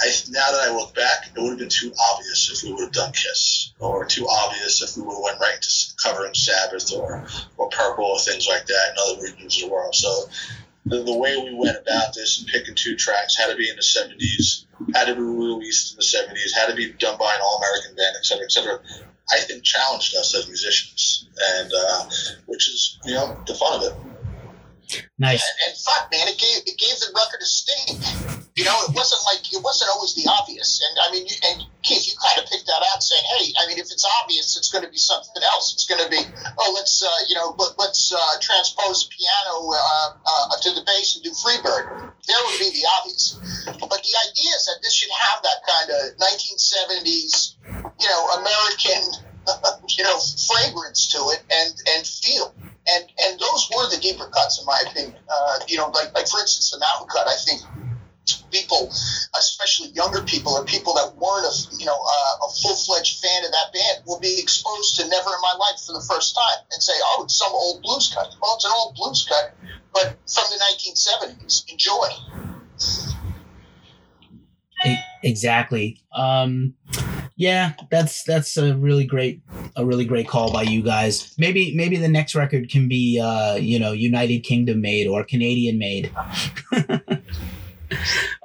I, 0.00 0.10
now 0.30 0.50
that 0.52 0.68
I 0.68 0.74
look 0.74 0.94
back, 0.94 1.30
it 1.34 1.40
would 1.40 1.50
have 1.50 1.58
been 1.58 1.68
too 1.68 1.92
obvious 2.12 2.50
if 2.50 2.62
we 2.62 2.72
would 2.72 2.84
have 2.84 2.92
done 2.92 3.12
Kiss, 3.12 3.72
or 3.78 4.04
too 4.04 4.26
obvious 4.28 4.82
if 4.82 4.96
we 4.96 5.02
would 5.02 5.14
have 5.14 5.22
went 5.22 5.40
right 5.40 5.60
to 5.60 5.94
covering 6.02 6.34
Sabbath 6.34 6.92
or, 6.92 7.26
or 7.56 7.68
Purple 7.70 8.04
or 8.04 8.18
things 8.20 8.46
like 8.48 8.66
that 8.66 8.90
in 8.90 8.96
other 8.98 9.22
regions 9.22 9.56
of 9.56 9.68
the 9.68 9.72
world. 9.72 9.94
So 9.94 10.24
the, 10.86 11.02
the 11.02 11.16
way 11.16 11.36
we 11.36 11.54
went 11.54 11.76
about 11.76 12.14
this 12.14 12.40
and 12.40 12.48
picking 12.48 12.74
two 12.74 12.96
tracks 12.96 13.36
had 13.36 13.50
to 13.50 13.56
be 13.56 13.68
in 13.68 13.76
the 13.76 13.82
70s, 13.82 14.66
had 14.94 15.06
to 15.06 15.14
be 15.14 15.20
released 15.20 15.92
in 15.92 15.96
the 15.96 16.02
70s, 16.02 16.58
had 16.58 16.68
to 16.68 16.74
be 16.74 16.92
done 16.92 17.16
by 17.18 17.34
an 17.34 17.40
all 17.42 17.58
American 17.58 17.94
band, 17.94 18.16
et 18.16 18.24
cetera, 18.24 18.44
et 18.44 18.52
cetera. 18.52 18.80
I 19.30 19.38
think 19.38 19.62
challenged 19.62 20.16
us 20.16 20.34
as 20.34 20.46
musicians, 20.48 21.28
and 21.56 21.70
uh, 21.72 22.10
which 22.46 22.68
is 22.68 22.98
you 23.04 23.14
know 23.14 23.40
the 23.46 23.54
fun 23.54 23.80
of 23.80 23.86
it. 23.86 23.94
Nice. 25.18 25.40
And, 25.40 25.70
and 25.70 25.78
fuck, 25.78 26.10
man, 26.10 26.28
it 26.28 26.38
gave 26.38 26.62
it 26.66 26.76
gave 26.76 26.98
the 26.98 27.12
record 27.14 27.40
a 27.40 27.46
sting. 27.46 27.96
You 28.56 28.64
know, 28.64 28.76
it 28.88 28.94
wasn't 28.94 29.22
like 29.32 29.52
it 29.52 29.62
wasn't 29.62 29.90
always 29.94 30.14
the 30.14 30.28
obvious. 30.28 30.82
And 30.84 30.98
I 31.00 31.12
mean, 31.12 31.26
you, 31.26 31.36
and 31.44 31.62
Keith, 31.82 32.01
"Hey, 33.42 33.52
I 33.58 33.66
mean, 33.66 33.78
if 33.78 33.90
it's 33.90 34.06
obvious, 34.22 34.56
it's 34.56 34.70
going 34.70 34.84
to 34.84 34.90
be 34.90 34.98
something 34.98 35.42
else. 35.42 35.74
It's 35.74 35.86
going 35.86 36.02
to 36.02 36.08
be, 36.08 36.22
oh, 36.58 36.72
let's, 36.74 37.02
uh, 37.02 37.08
you 37.28 37.34
know, 37.34 37.54
let, 37.58 37.78
let's 37.78 38.12
uh, 38.12 38.38
transpose 38.40 39.08
piano 39.10 39.70
uh, 39.74 40.10
uh, 40.24 40.56
to 40.62 40.70
the 40.70 40.82
bass 40.86 41.16
and 41.16 41.24
do 41.24 41.30
Freebird." 41.30 42.12
There 42.26 42.38
would 42.46 42.58
be 42.58 42.70
the 42.70 42.86
obvious. 42.98 43.34
But 43.66 43.98
the 43.98 44.14
idea 44.30 44.52
is 44.54 44.64
that 44.66 44.78
this 44.82 44.94
should 44.94 45.10
have 45.10 45.42
that 45.42 45.58
kind 45.66 45.90
of 45.90 46.16
1970s, 46.22 47.56
you 47.98 48.08
know, 48.08 48.22
American, 48.38 49.02
you 49.98 50.04
know, 50.04 50.18
fragrance 50.46 51.08
to 51.08 51.18
it 51.34 51.42
and 51.50 51.74
and 51.96 52.06
feel 52.06 52.54
and 52.86 53.04
and 53.22 53.38
those 53.38 53.70
were 53.74 53.88
the 53.90 53.98
deeper 54.00 54.26
cuts 54.26 54.58
in 54.58 54.66
my 54.66 54.82
opinion. 54.90 55.18
Uh, 55.28 55.58
you 55.68 55.76
know, 55.76 55.88
like 55.88 56.14
like 56.14 56.28
for 56.28 56.40
instance, 56.40 56.70
the 56.70 56.78
mountain 56.78 57.08
cut. 57.08 57.26
I 57.26 57.36
think 57.44 57.62
people, 58.50 58.88
especially 59.36 59.88
younger 59.90 60.22
people 60.22 60.52
or 60.52 60.64
people 60.64 60.94
that 60.94 61.14
weren't 61.16 61.46
a 61.46 61.76
you 61.76 61.86
know 61.86 61.96
uh, 61.96 62.46
a 62.46 62.50
full 62.62 62.76
fledged 62.76 63.20
fan 63.20 63.44
of 63.44 63.50
that 63.50 63.72
band, 63.72 64.04
will 64.06 64.20
be 64.20 64.38
exposed 64.38 64.96
to 64.96 65.08
Never 65.08 65.30
in 65.30 65.40
My 65.42 65.54
Life 65.58 65.80
for 65.86 65.92
the 65.92 66.04
first 66.08 66.34
time 66.34 66.64
and 66.72 66.82
say, 66.82 66.92
"Oh, 67.02 67.22
it's 67.24 67.36
some 67.36 67.52
old 67.52 67.82
blues 67.82 68.12
cut." 68.14 68.34
Well, 68.40 68.54
it's 68.56 68.64
an 68.64 68.72
old 68.74 68.94
blues 68.94 69.26
cut, 69.28 69.54
but 69.92 70.16
from 70.26 70.44
the 70.50 70.58
1970s. 70.58 71.70
Enjoy. 71.70 72.08
Exactly. 75.22 76.02
Um, 76.14 76.74
yeah, 77.36 77.72
that's 77.90 78.24
that's 78.24 78.56
a 78.56 78.74
really 78.76 79.04
great 79.04 79.40
a 79.76 79.86
really 79.86 80.04
great 80.04 80.28
call 80.28 80.52
by 80.52 80.62
you 80.62 80.82
guys. 80.82 81.34
Maybe 81.38 81.74
maybe 81.74 81.96
the 81.96 82.08
next 82.08 82.34
record 82.34 82.68
can 82.68 82.88
be 82.88 83.20
uh, 83.20 83.54
you 83.54 83.78
know 83.78 83.92
United 83.92 84.40
Kingdom 84.40 84.80
made 84.80 85.06
or 85.06 85.24
Canadian 85.24 85.78
made. 85.78 86.12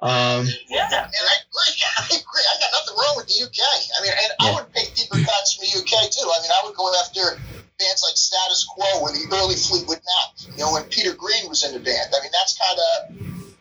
um, 0.01 0.45
Yeah, 0.69 0.87
and 0.87 1.25
I 1.25 1.35
agree. 1.43 1.73
I 1.97 2.05
agree. 2.11 2.45
I 2.45 2.55
got 2.59 2.71
nothing 2.77 2.95
wrong 2.97 3.15
with 3.17 3.27
the 3.27 3.37
UK. 3.43 3.59
I 3.59 3.97
mean, 4.03 4.13
and 4.13 4.31
I 4.39 4.47
would 4.55 4.71
pick 4.73 4.93
deeper 4.93 5.17
cuts 5.17 5.55
from 5.55 5.65
the 5.65 5.71
UK 5.81 6.09
too. 6.11 6.25
I 6.25 6.37
mean, 6.41 6.51
I 6.51 6.61
would 6.65 6.75
go 6.75 6.91
after 7.03 7.41
bands 7.79 8.01
like 8.05 8.17
Status 8.17 8.65
Quo 8.65 8.85
or 9.01 9.09
the 9.13 9.25
early 9.33 9.55
Fleetwood 9.55 10.01
Mac. 10.01 10.57
You 10.57 10.65
know, 10.65 10.73
when 10.73 10.83
Peter 10.89 11.13
Green 11.13 11.47
was 11.49 11.63
in 11.63 11.73
the 11.73 11.79
band. 11.79 12.13
I 12.13 12.21
mean, 12.21 12.31
that's 12.33 12.57
kind 12.57 12.77
of, 12.77 13.17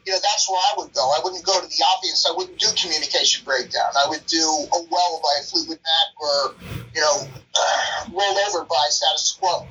you 0.06 0.12
know, 0.12 0.20
that's 0.20 0.48
where 0.48 0.60
I 0.60 0.72
would 0.78 0.92
go. 0.92 1.04
I 1.04 1.20
wouldn't 1.22 1.44
go 1.44 1.60
to 1.60 1.66
the 1.66 1.80
obvious. 1.96 2.26
I 2.26 2.32
wouldn't 2.32 2.58
do 2.58 2.68
Communication 2.76 3.44
Breakdown. 3.44 3.92
I 3.96 4.08
would 4.08 4.24
do 4.26 4.42
A 4.42 4.78
Well 4.88 5.20
by 5.22 5.44
Fleetwood 5.44 5.80
Mac 5.80 6.08
or, 6.20 6.54
you 6.94 7.00
know, 7.00 7.28
uh, 7.54 8.08
Roll 8.12 8.36
Over 8.48 8.64
by 8.64 8.86
Status 8.88 9.36
Quo. 9.38 9.66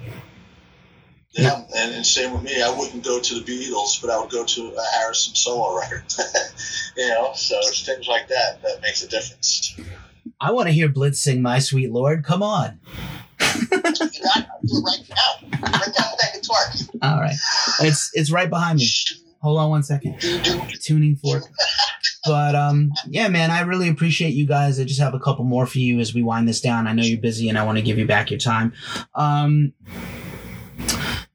Yeah, 1.38 1.62
and, 1.76 1.93
and 1.93 2.06
same 2.06 2.32
with 2.32 2.43
me. 2.43 2.62
I 2.62 2.69
wouldn't 2.69 3.04
go 3.04 3.19
to 3.19 3.39
the 3.39 3.41
Beatles, 3.41 4.02
but 4.02 4.10
I 4.10 4.19
would 4.19 4.30
go 4.30 4.45
to 4.45 4.74
a 4.74 4.98
Harrison 4.98 5.36
solo 5.36 5.78
record. 5.78 6.04
you 6.98 7.10
know, 7.10 7.34
so 7.36 7.58
it's 7.60 7.86
things 7.86 8.08
like 8.08 8.30
that 8.30 8.62
that 8.62 8.82
makes 8.82 9.04
a 9.04 9.08
difference. 9.08 9.78
I 10.39 10.52
want 10.52 10.67
to 10.67 10.74
hear 10.74 10.88
Blitz 10.88 11.19
sing 11.19 11.41
"My 11.41 11.60
Sweet 11.60 11.91
Lord." 11.91 12.24
Come 12.24 12.41
on. 12.41 12.80
You 13.39 13.67
got 13.67 14.02
it. 14.02 14.21
I'll 14.36 14.62
do 14.63 14.78
it 14.78 14.84
right 14.84 15.10
now. 15.10 15.48
Right 15.62 15.93
down 15.93 16.08
with 16.12 16.19
that 16.21 16.32
guitar. 16.34 16.58
All 17.02 17.19
right, 17.19 17.36
it's 17.82 18.12
it's 18.13 18.32
right 18.32 18.50
behind 18.50 18.80
me. 18.80 18.88
Hold 19.41 19.60
on 19.60 19.69
one 19.69 19.84
second. 19.84 20.19
Tuning 20.82 21.17
fork. 21.17 21.43
But 22.26 22.56
um, 22.56 22.91
yeah, 23.08 23.28
man, 23.28 23.52
I 23.52 23.62
really 23.62 23.89
appreciate 23.89 24.34
you 24.34 24.48
guys. 24.48 24.80
I 24.80 24.84
just 24.86 25.00
have 25.00 25.13
a 25.13 25.19
couple 25.19 25.45
more 25.45 25.67
for 25.67 25.78
you 25.78 26.00
as 26.00 26.13
we 26.13 26.24
wind 26.24 26.48
this 26.48 26.62
down. 26.62 26.88
I 26.88 26.93
know 26.93 27.04
you're 27.04 27.21
busy, 27.21 27.50
and 27.50 27.58
I 27.58 27.63
want 27.63 27.78
to 27.78 27.84
give 27.84 28.00
you 28.00 28.08
back 28.08 28.32
your 28.32 28.39
time. 28.39 28.74
Um, 29.13 29.74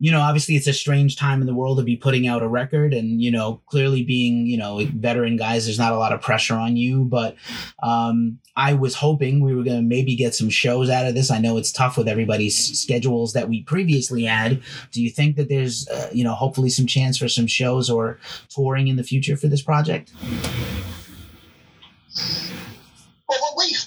you 0.03 0.11
know, 0.11 0.21
obviously, 0.21 0.57
it's 0.57 0.67
a 0.67 0.73
strange 0.73 1.17
time 1.17 1.43
in 1.43 1.47
the 1.47 1.55
world 1.55 1.77
to 1.77 1.85
be 1.85 1.95
putting 1.95 2.27
out 2.27 2.43
a 2.43 2.49
record, 2.49 2.95
and 2.95 3.21
you 3.21 3.31
know, 3.31 3.61
clearly 3.67 4.03
being 4.03 4.47
you 4.47 4.57
know 4.57 4.81
veteran 4.95 5.37
guys, 5.37 5.67
there's 5.67 5.79
not 5.79 5.93
a 5.93 5.99
lot 5.99 6.15
of 6.15 6.23
pressure 6.23 6.55
on 6.55 6.79
you. 6.79 7.05
But 7.05 7.37
um, 7.83 8.39
I 8.57 8.73
was 8.73 8.95
hoping 8.95 9.45
we 9.45 9.55
were 9.55 9.63
going 9.63 9.77
to 9.77 9.83
maybe 9.83 10.17
get 10.17 10.35
some 10.35 10.49
shows 10.49 10.89
out 10.89 11.07
of 11.07 11.15
this. 11.15 11.31
I 11.31 11.39
know 11.39 11.59
it's 11.59 11.71
tough 11.71 11.99
with 11.99 12.09
everybody's 12.09 12.57
schedules 12.81 13.35
that 13.35 13.51
we 13.51 13.63
previously 13.63 14.25
had. 14.25 14.63
Do 14.91 15.03
you 15.03 15.11
think 15.11 15.37
that 15.37 15.51
there's 15.51 15.87
uh, 15.89 16.09
you 16.13 16.25
know 16.25 16.35
hopefully 16.35 16.71
some 16.71 16.87
chance 16.87 17.19
for 17.19 17.29
some 17.29 17.47
shows 17.47 17.91
or 17.91 18.19
touring 18.49 18.89
in 18.89 18.97
the 18.97 19.05
future 19.05 19.37
for 19.37 19.49
this 19.49 19.61
project? 19.61 20.13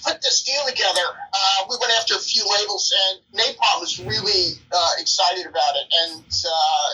Put 0.04 0.20
this 0.20 0.42
deal 0.42 0.60
together, 0.68 1.00
uh, 1.00 1.64
we 1.68 1.76
went 1.80 1.92
after 1.98 2.14
a 2.14 2.18
few 2.18 2.44
labels, 2.58 2.92
and 3.08 3.40
Napalm 3.40 3.80
was 3.80 3.98
really 4.00 4.60
uh, 4.70 4.90
excited 4.98 5.46
about 5.46 5.74
it. 5.76 5.86
And, 6.02 6.24
uh, 6.44 6.90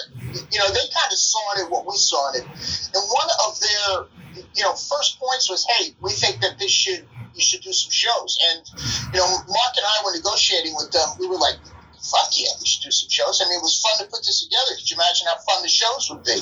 you 0.51 0.59
know, 0.61 0.68
they 0.68 0.87
kind 0.94 1.11
of 1.11 1.18
saw 1.18 1.53
it 1.59 1.70
what 1.70 1.87
we 1.87 1.96
saw 1.96 2.33
it. 2.33 2.44
And 2.44 3.03
one 3.11 3.29
of 3.49 3.59
their, 3.61 4.44
you 4.55 4.62
know, 4.62 4.75
first 4.75 5.18
points 5.18 5.51
was, 5.51 5.66
hey, 5.66 5.94
we 6.01 6.12
think 6.12 6.40
that 6.40 6.59
this 6.61 6.70
should, 6.70 7.05
you 7.35 7.40
should 7.40 7.62
do 7.62 7.73
some 7.73 7.90
shows. 7.90 8.38
And, 8.53 8.70
you 9.12 9.18
know, 9.18 9.27
Mark 9.27 9.75
and 9.77 9.87
I 9.87 10.03
were 10.05 10.14
negotiating 10.14 10.75
with 10.77 10.92
them. 10.92 11.09
We 11.18 11.27
were 11.27 11.38
like, 11.38 11.57
fuck 12.02 12.32
yeah, 12.36 12.52
we 12.60 12.66
should 12.66 12.82
do 12.82 12.90
some 12.90 13.08
shows. 13.08 13.40
I 13.44 13.48
mean, 13.48 13.58
it 13.58 13.66
was 13.66 13.80
fun 13.80 14.00
to 14.00 14.10
put 14.10 14.24
this 14.24 14.44
together. 14.44 14.76
Could 14.76 14.88
you 14.88 14.96
imagine 14.96 15.28
how 15.28 15.38
fun 15.44 15.62
the 15.62 15.68
shows 15.68 16.08
would 16.10 16.24
be? 16.24 16.40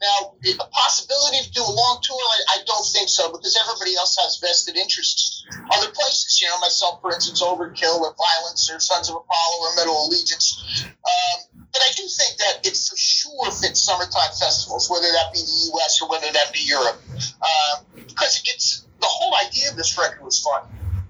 Now, 0.00 0.34
a 0.40 0.68
possibility 0.72 1.44
to 1.44 1.50
do 1.52 1.62
a 1.62 1.74
long 1.74 2.00
tour, 2.02 2.16
I, 2.16 2.58
I 2.60 2.64
don't 2.64 2.86
think 2.86 3.08
so 3.08 3.30
because 3.30 3.56
everybody 3.56 3.96
else 3.96 4.16
has 4.16 4.40
vested 4.40 4.76
interests 4.76 5.44
other 5.72 5.90
places. 5.92 6.40
You 6.40 6.48
know, 6.48 6.58
myself, 6.60 7.00
for 7.00 7.12
instance, 7.12 7.42
Overkill 7.42 8.00
or 8.00 8.14
Violence 8.16 8.70
or 8.70 8.80
Sons 8.80 9.08
of 9.08 9.16
Apollo 9.16 9.56
or 9.60 9.76
Metal 9.76 10.06
Allegiance. 10.06 10.84
Um, 10.84 11.64
but 11.72 11.82
I 11.82 11.90
do 11.96 12.06
think 12.06 12.38
that 12.38 12.66
it 12.66 12.76
for 12.76 12.96
sure 12.96 13.50
fits 13.50 13.82
summertime 13.82 14.32
festivals, 14.38 14.88
whether 14.88 15.10
that 15.10 15.32
be 15.32 15.40
the 15.40 15.70
U.S. 15.74 16.00
or 16.00 16.08
whether 16.08 16.30
that 16.32 16.52
be 16.52 16.60
Europe, 16.60 17.00
um, 17.42 17.84
because 17.94 18.42
it's 18.44 18.86
the 19.00 19.06
whole 19.06 19.34
idea 19.46 19.70
of 19.70 19.76
this 19.76 19.98
record 19.98 20.22
was 20.24 20.40
fun. 20.40 20.62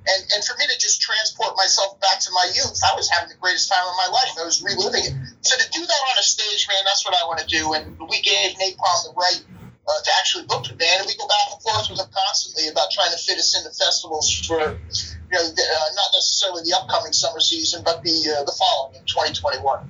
And, 0.04 0.20
and 0.36 0.44
for 0.44 0.52
me 0.60 0.68
to 0.68 0.76
just 0.76 1.00
transport 1.00 1.56
myself 1.56 1.98
back 2.00 2.20
to 2.20 2.30
my 2.32 2.52
youth, 2.52 2.76
I 2.84 2.92
was 2.94 3.08
having 3.08 3.30
the 3.30 3.40
greatest 3.40 3.72
time 3.72 3.84
of 3.88 3.96
my 3.96 4.12
life. 4.12 4.36
I 4.36 4.44
was 4.44 4.60
reliving 4.60 5.00
it. 5.00 5.14
So 5.40 5.56
to 5.56 5.66
do 5.72 5.80
that 5.80 6.02
on 6.12 6.18
a 6.20 6.22
stage, 6.22 6.68
man, 6.68 6.84
that's 6.84 7.04
what 7.06 7.16
I 7.16 7.24
want 7.24 7.40
to 7.40 7.46
do. 7.46 7.72
And 7.72 7.96
we 7.98 8.20
gave 8.20 8.52
Napalm 8.60 9.08
the 9.08 9.14
right 9.16 9.40
uh, 9.88 10.00
to 10.04 10.10
actually 10.20 10.44
book 10.44 10.64
the 10.64 10.76
band, 10.76 11.00
and 11.00 11.06
we 11.06 11.16
go 11.16 11.26
back 11.26 11.52
and 11.52 11.60
forth 11.62 11.88
with 11.88 11.98
them 11.98 12.08
constantly 12.12 12.68
about 12.68 12.90
trying 12.90 13.12
to 13.12 13.18
fit 13.18 13.38
us 13.38 13.56
into 13.56 13.72
festivals 13.72 14.32
for, 14.44 14.60
you 14.60 15.32
know, 15.32 15.44
the, 15.44 15.64
uh, 15.64 15.88
not 15.96 16.08
necessarily 16.12 16.62
the 16.64 16.76
upcoming 16.76 17.12
summer 17.12 17.40
season, 17.40 17.82
but 17.84 18.02
the 18.02 18.12
uh, 18.28 18.44
the 18.44 18.52
following 18.52 19.00
2021. 19.06 19.88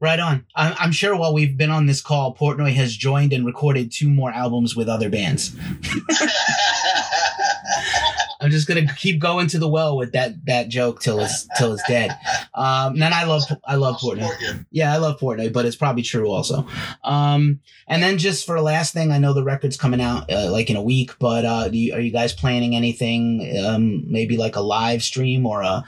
Right 0.00 0.18
on. 0.18 0.44
I'm 0.56 0.90
sure 0.92 1.16
while 1.16 1.32
we've 1.32 1.56
been 1.56 1.70
on 1.70 1.86
this 1.86 2.00
call, 2.00 2.34
Portnoy 2.34 2.74
has 2.74 2.96
joined 2.96 3.32
and 3.32 3.46
recorded 3.46 3.92
two 3.92 4.10
more 4.10 4.32
albums 4.32 4.74
with 4.74 4.88
other 4.88 5.08
bands. 5.08 5.56
I'm 8.42 8.50
just 8.50 8.66
gonna 8.66 8.86
keep 8.96 9.20
going 9.20 9.46
to 9.48 9.58
the 9.58 9.68
well 9.68 9.96
with 9.96 10.12
that 10.12 10.44
that 10.46 10.68
joke 10.68 11.00
till 11.00 11.20
it's 11.20 11.46
till 11.56 11.72
it's 11.72 11.82
dead. 11.88 12.10
Um, 12.54 12.94
and 12.94 13.02
then 13.02 13.12
I 13.12 13.24
love 13.24 13.42
I 13.64 13.76
love 13.76 13.98
I'll 14.02 14.10
Portnoy. 14.10 14.20
support 14.28 14.40
you. 14.40 14.66
Yeah, 14.72 14.92
I 14.92 14.96
love 14.98 15.20
Portnoy, 15.20 15.52
but 15.52 15.64
it's 15.64 15.76
probably 15.76 16.02
true 16.02 16.28
also. 16.30 16.66
Um, 17.04 17.60
and 17.86 18.02
then 18.02 18.18
just 18.18 18.44
for 18.44 18.60
last 18.60 18.92
thing, 18.92 19.12
I 19.12 19.18
know 19.18 19.32
the 19.32 19.44
record's 19.44 19.76
coming 19.76 20.00
out 20.00 20.30
uh, 20.30 20.50
like 20.50 20.68
in 20.70 20.76
a 20.76 20.82
week, 20.82 21.12
but 21.18 21.44
uh, 21.44 21.68
do 21.68 21.78
you, 21.78 21.94
are 21.94 22.00
you 22.00 22.10
guys 22.10 22.32
planning 22.32 22.74
anything? 22.74 23.56
Um, 23.64 24.10
maybe 24.10 24.36
like 24.36 24.56
a 24.56 24.60
live 24.60 25.02
stream 25.02 25.46
or 25.46 25.62
a 25.62 25.84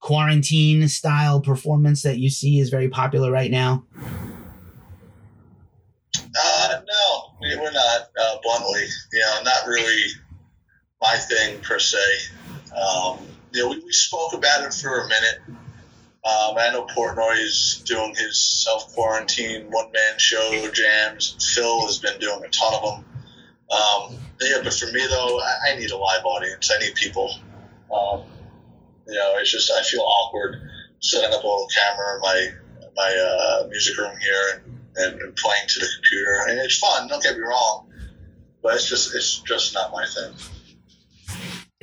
quarantine 0.00 0.86
style 0.88 1.40
performance 1.40 2.02
that 2.02 2.18
you 2.18 2.28
see 2.28 2.58
is 2.60 2.68
very 2.70 2.88
popular 2.88 3.30
right 3.30 3.50
now? 3.50 3.84
Uh, 6.16 6.80
no, 6.86 7.34
we- 7.40 7.56
we're 7.56 7.70
not. 7.72 8.08
Uh, 8.20 8.36
bluntly, 8.42 8.84
you 9.12 9.20
know, 9.20 9.40
not 9.44 9.66
really 9.66 10.02
my 11.04 11.16
thing 11.18 11.60
per 11.60 11.78
se. 11.78 11.98
Um, 12.74 13.18
you 13.52 13.62
know, 13.62 13.68
we, 13.68 13.78
we 13.84 13.92
spoke 13.92 14.32
about 14.32 14.64
it 14.64 14.72
for 14.72 15.00
a 15.00 15.08
minute. 15.08 15.40
Um, 16.24 16.56
I 16.56 16.70
know 16.72 16.86
Portnoy 16.86 17.38
is 17.38 17.82
doing 17.84 18.14
his 18.16 18.40
self 18.40 18.94
quarantine 18.94 19.66
one 19.70 19.92
man 19.92 20.18
show 20.18 20.70
jams. 20.72 21.36
Phil 21.54 21.86
has 21.86 21.98
been 21.98 22.18
doing 22.18 22.42
a 22.42 22.48
ton 22.48 22.74
of 22.74 22.82
them. 22.82 23.04
Um, 23.70 24.18
yeah, 24.40 24.58
but 24.64 24.72
for 24.72 24.86
me 24.86 25.06
though, 25.06 25.38
I, 25.40 25.72
I 25.72 25.78
need 25.78 25.90
a 25.90 25.96
live 25.96 26.24
audience. 26.24 26.72
I 26.74 26.78
need 26.78 26.94
people. 26.94 27.30
Um, 27.94 28.22
you 29.06 29.14
know, 29.14 29.34
it's 29.36 29.52
just 29.52 29.70
I 29.70 29.82
feel 29.82 30.00
awkward 30.00 30.62
setting 31.00 31.34
up 31.34 31.44
a 31.44 31.46
little 31.46 31.68
camera 31.68 32.14
in 32.14 32.20
my 32.22 32.48
my 32.96 33.60
uh, 33.62 33.66
music 33.68 33.98
room 33.98 34.16
here 34.18 34.64
and, 34.96 35.20
and, 35.20 35.36
playing 35.36 35.64
to 35.66 35.80
the 35.80 35.86
computer, 35.96 36.46
and 36.48 36.58
it's 36.60 36.78
fun. 36.78 37.08
Don't 37.08 37.22
get 37.22 37.36
me 37.36 37.42
wrong, 37.42 37.88
but 38.62 38.76
it's 38.76 38.88
just 38.88 39.14
it's 39.14 39.40
just 39.40 39.74
not 39.74 39.92
my 39.92 40.06
thing. 40.06 40.32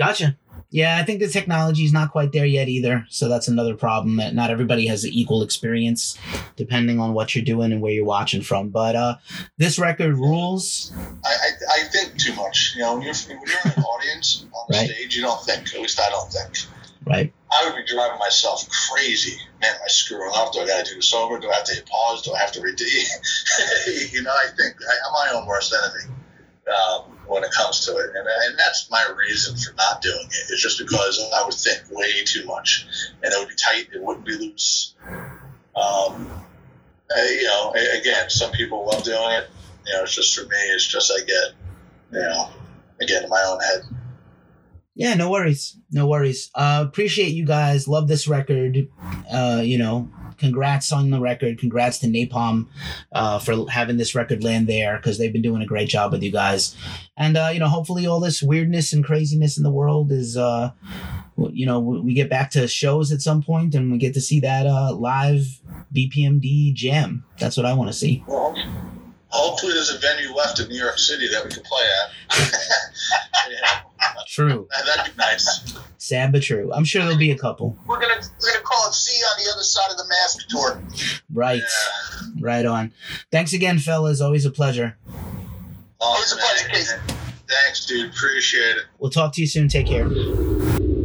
Gotcha. 0.05 0.37
Yeah, 0.73 0.97
I 0.97 1.03
think 1.03 1.19
the 1.19 1.27
technology 1.27 1.83
is 1.83 1.91
not 1.91 2.11
quite 2.11 2.31
there 2.31 2.45
yet 2.45 2.69
either. 2.69 3.05
So 3.09 3.27
that's 3.27 3.49
another 3.49 3.75
problem 3.75 4.15
that 4.17 4.33
not 4.33 4.49
everybody 4.51 4.87
has 4.87 5.01
the 5.03 5.11
equal 5.19 5.43
experience 5.43 6.17
depending 6.55 6.97
on 6.97 7.13
what 7.13 7.35
you're 7.35 7.43
doing 7.43 7.73
and 7.73 7.81
where 7.81 7.91
you're 7.91 8.05
watching 8.05 8.41
from. 8.41 8.69
But 8.69 8.95
uh, 8.95 9.15
this 9.57 9.77
record 9.77 10.13
rules. 10.15 10.93
I, 11.25 11.27
I, 11.29 11.81
I 11.81 11.83
think 11.89 12.17
too 12.17 12.33
much. 12.35 12.73
You 12.75 12.83
know, 12.83 12.93
when 12.95 13.01
you're 13.03 13.13
when 13.27 13.39
you're 13.45 13.59
in 13.65 13.71
an 13.77 13.83
audience 13.83 14.45
on 14.53 14.65
the 14.69 14.77
Right. 14.77 14.89
stage, 14.89 15.13
you 15.15 15.21
don't 15.21 15.43
think. 15.43 15.73
At 15.75 15.81
least 15.81 15.99
I 15.99 16.09
don't 16.09 16.31
think. 16.31 16.57
Right. 17.05 17.33
I 17.51 17.65
would 17.65 17.75
be 17.75 17.85
driving 17.93 18.19
myself 18.19 18.65
crazy. 18.69 19.37
Man, 19.61 19.71
am 19.75 19.81
I 19.83 19.87
screwing 19.89 20.31
up? 20.35 20.53
Do 20.53 20.61
I 20.61 20.67
got 20.67 20.85
to 20.85 20.91
do 20.91 20.95
this 20.95 21.13
over? 21.13 21.37
Do 21.37 21.49
I 21.51 21.55
have 21.55 21.65
to 21.65 21.75
hit 21.75 21.85
pause? 21.87 22.21
Do 22.21 22.31
I 22.33 22.39
have 22.39 22.53
to 22.53 22.61
read 22.61 22.77
the? 22.77 24.09
you 24.13 24.21
know, 24.21 24.31
I 24.31 24.47
think 24.55 24.75
I, 24.81 24.93
I'm 25.07 25.33
my 25.33 25.37
own 25.41 25.47
worst 25.47 25.73
enemy 25.73 26.15
um, 26.69 27.11
when 27.27 27.43
it 27.43 27.51
comes 27.51 27.85
to 27.85 27.97
it, 27.97 28.07
and, 28.15 28.27
and 28.27 28.59
that's 28.59 28.89
my 28.89 29.05
reason 29.17 29.55
for 29.55 29.73
not 29.75 30.01
doing 30.01 30.25
it. 30.25 30.51
It's 30.51 30.61
just 30.61 30.79
because 30.79 31.19
I 31.33 31.43
would 31.43 31.53
think 31.53 31.83
way 31.91 32.23
too 32.25 32.45
much, 32.45 32.87
and 33.23 33.33
it 33.33 33.39
would 33.39 33.49
be 33.49 33.55
tight. 33.55 33.87
It 33.93 34.01
wouldn't 34.01 34.25
be 34.25 34.37
loose. 34.37 34.95
Um, 35.75 36.29
uh, 37.15 37.21
you 37.23 37.43
know, 37.43 37.73
again, 37.99 38.29
some 38.29 38.51
people 38.51 38.85
love 38.85 39.03
doing 39.03 39.31
it. 39.31 39.49
You 39.85 39.93
know, 39.93 40.03
it's 40.03 40.15
just 40.15 40.35
for 40.35 40.43
me. 40.43 40.57
It's 40.73 40.87
just 40.87 41.11
I 41.11 41.23
get, 41.25 41.53
you 42.11 42.19
know, 42.19 42.49
again 43.01 43.23
in 43.23 43.29
my 43.29 43.43
own 43.47 43.59
head. 43.59 43.83
Yeah, 44.93 45.13
no 45.15 45.31
worries. 45.31 45.77
No 45.89 46.07
worries. 46.07 46.51
Uh, 46.53 46.83
appreciate 46.87 47.29
you 47.33 47.45
guys. 47.45 47.87
Love 47.87 48.07
this 48.07 48.27
record. 48.27 48.89
Uh, 49.31 49.61
you 49.63 49.77
know, 49.77 50.09
congrats 50.41 50.91
on 50.91 51.11
the 51.11 51.21
record. 51.21 51.59
Congrats 51.59 51.99
to 51.99 52.07
Napalm 52.07 52.67
uh, 53.11 53.39
for 53.39 53.69
having 53.69 53.97
this 53.97 54.15
record 54.15 54.43
land 54.43 54.67
there 54.67 54.97
because 54.97 55.17
they've 55.17 55.31
been 55.31 55.43
doing 55.43 55.61
a 55.61 55.67
great 55.67 55.87
job 55.87 56.11
with 56.11 56.23
you 56.23 56.31
guys. 56.31 56.75
And, 57.15 57.37
uh, 57.37 57.51
you 57.53 57.59
know, 57.59 57.67
hopefully 57.67 58.07
all 58.07 58.19
this 58.19 58.41
weirdness 58.41 58.91
and 58.91 59.05
craziness 59.05 59.55
in 59.55 59.63
the 59.63 59.71
world 59.71 60.11
is, 60.11 60.35
uh, 60.35 60.71
you 61.37 61.65
know, 61.65 61.79
we 61.79 62.13
get 62.13 62.29
back 62.29 62.49
to 62.51 62.67
shows 62.67 63.11
at 63.11 63.21
some 63.21 63.43
point 63.43 63.75
and 63.75 63.91
we 63.91 63.99
get 63.99 64.15
to 64.15 64.21
see 64.21 64.39
that 64.41 64.65
uh, 64.65 64.93
live 64.93 65.61
BPMD 65.95 66.73
jam. 66.73 67.23
That's 67.39 67.55
what 67.55 67.67
I 67.67 67.73
want 67.73 67.89
to 67.89 67.97
see. 67.97 68.23
Hopefully 69.27 69.73
there's 69.73 69.93
a 69.93 69.99
venue 69.99 70.33
left 70.35 70.59
in 70.59 70.67
New 70.67 70.77
York 70.77 70.97
City 70.97 71.27
that 71.29 71.43
we 71.45 71.51
can 71.51 71.63
play 71.63 71.85
at. 72.03 72.51
yeah, 73.49 73.81
True. 74.27 74.67
that'd 74.85 75.13
be 75.13 75.17
nice. 75.17 75.75
Sad 75.97 76.31
but 76.31 76.41
true. 76.41 76.71
I'm 76.73 76.83
sure 76.85 77.01
there'll 77.03 77.17
be 77.17 77.31
a 77.31 77.37
couple. 77.37 77.77
We're 77.85 77.99
gonna 77.99 78.15
we're 78.41 78.51
gonna 78.53 78.63
call 78.63 78.87
it 78.89 78.93
"See 78.93 79.17
You 79.17 79.23
on 79.25 79.43
the 79.43 79.51
Other 79.53 79.63
Side 79.63 79.91
of 79.91 79.97
the 79.97 80.07
Mask" 80.07 80.47
tour. 80.47 80.81
Right. 81.33 81.57
Yeah. 81.61 82.27
Right 82.39 82.65
on. 82.65 82.93
Thanks 83.31 83.53
again, 83.53 83.77
fellas. 83.79 84.21
Always 84.21 84.45
a 84.45 84.51
pleasure. 84.51 84.97
Always 85.99 86.31
a 86.31 86.37
pleasure, 86.37 86.67
man. 86.67 86.75
Casey. 86.75 86.95
Thanks, 87.47 87.85
dude. 87.85 88.11
Appreciate 88.11 88.77
it. 88.77 88.83
We'll 88.99 89.11
talk 89.11 89.33
to 89.33 89.41
you 89.41 89.47
soon. 89.47 89.67
Take 89.67 89.87
care. 89.87 90.07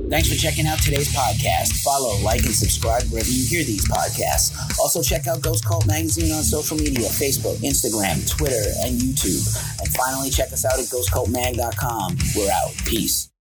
Thanks 0.09 0.29
for 0.29 0.37
checking 0.37 0.67
out 0.67 0.79
today's 0.79 1.13
podcast. 1.13 1.83
Follow, 1.83 2.17
like, 2.23 2.45
and 2.45 2.55
subscribe 2.55 3.03
wherever 3.11 3.29
you 3.29 3.45
hear 3.45 3.65
these 3.65 3.87
podcasts. 3.89 4.55
Also, 4.79 5.03
check 5.03 5.27
out 5.27 5.43
Ghost 5.43 5.65
Cult 5.67 5.87
Magazine 5.87 6.33
on 6.33 6.45
social 6.45 6.77
media 6.77 7.09
Facebook, 7.09 7.57
Instagram, 7.57 8.29
Twitter, 8.29 8.71
and 8.85 9.01
YouTube. 9.01 9.45
And 9.81 9.89
finally, 9.95 10.31
check 10.31 10.53
us 10.53 10.65
out 10.65 10.79
at 10.79 10.87
ghostcultmag.com. 10.87 12.19
We're 12.37 12.51
out. 12.51 12.73
Peace. 12.85 13.31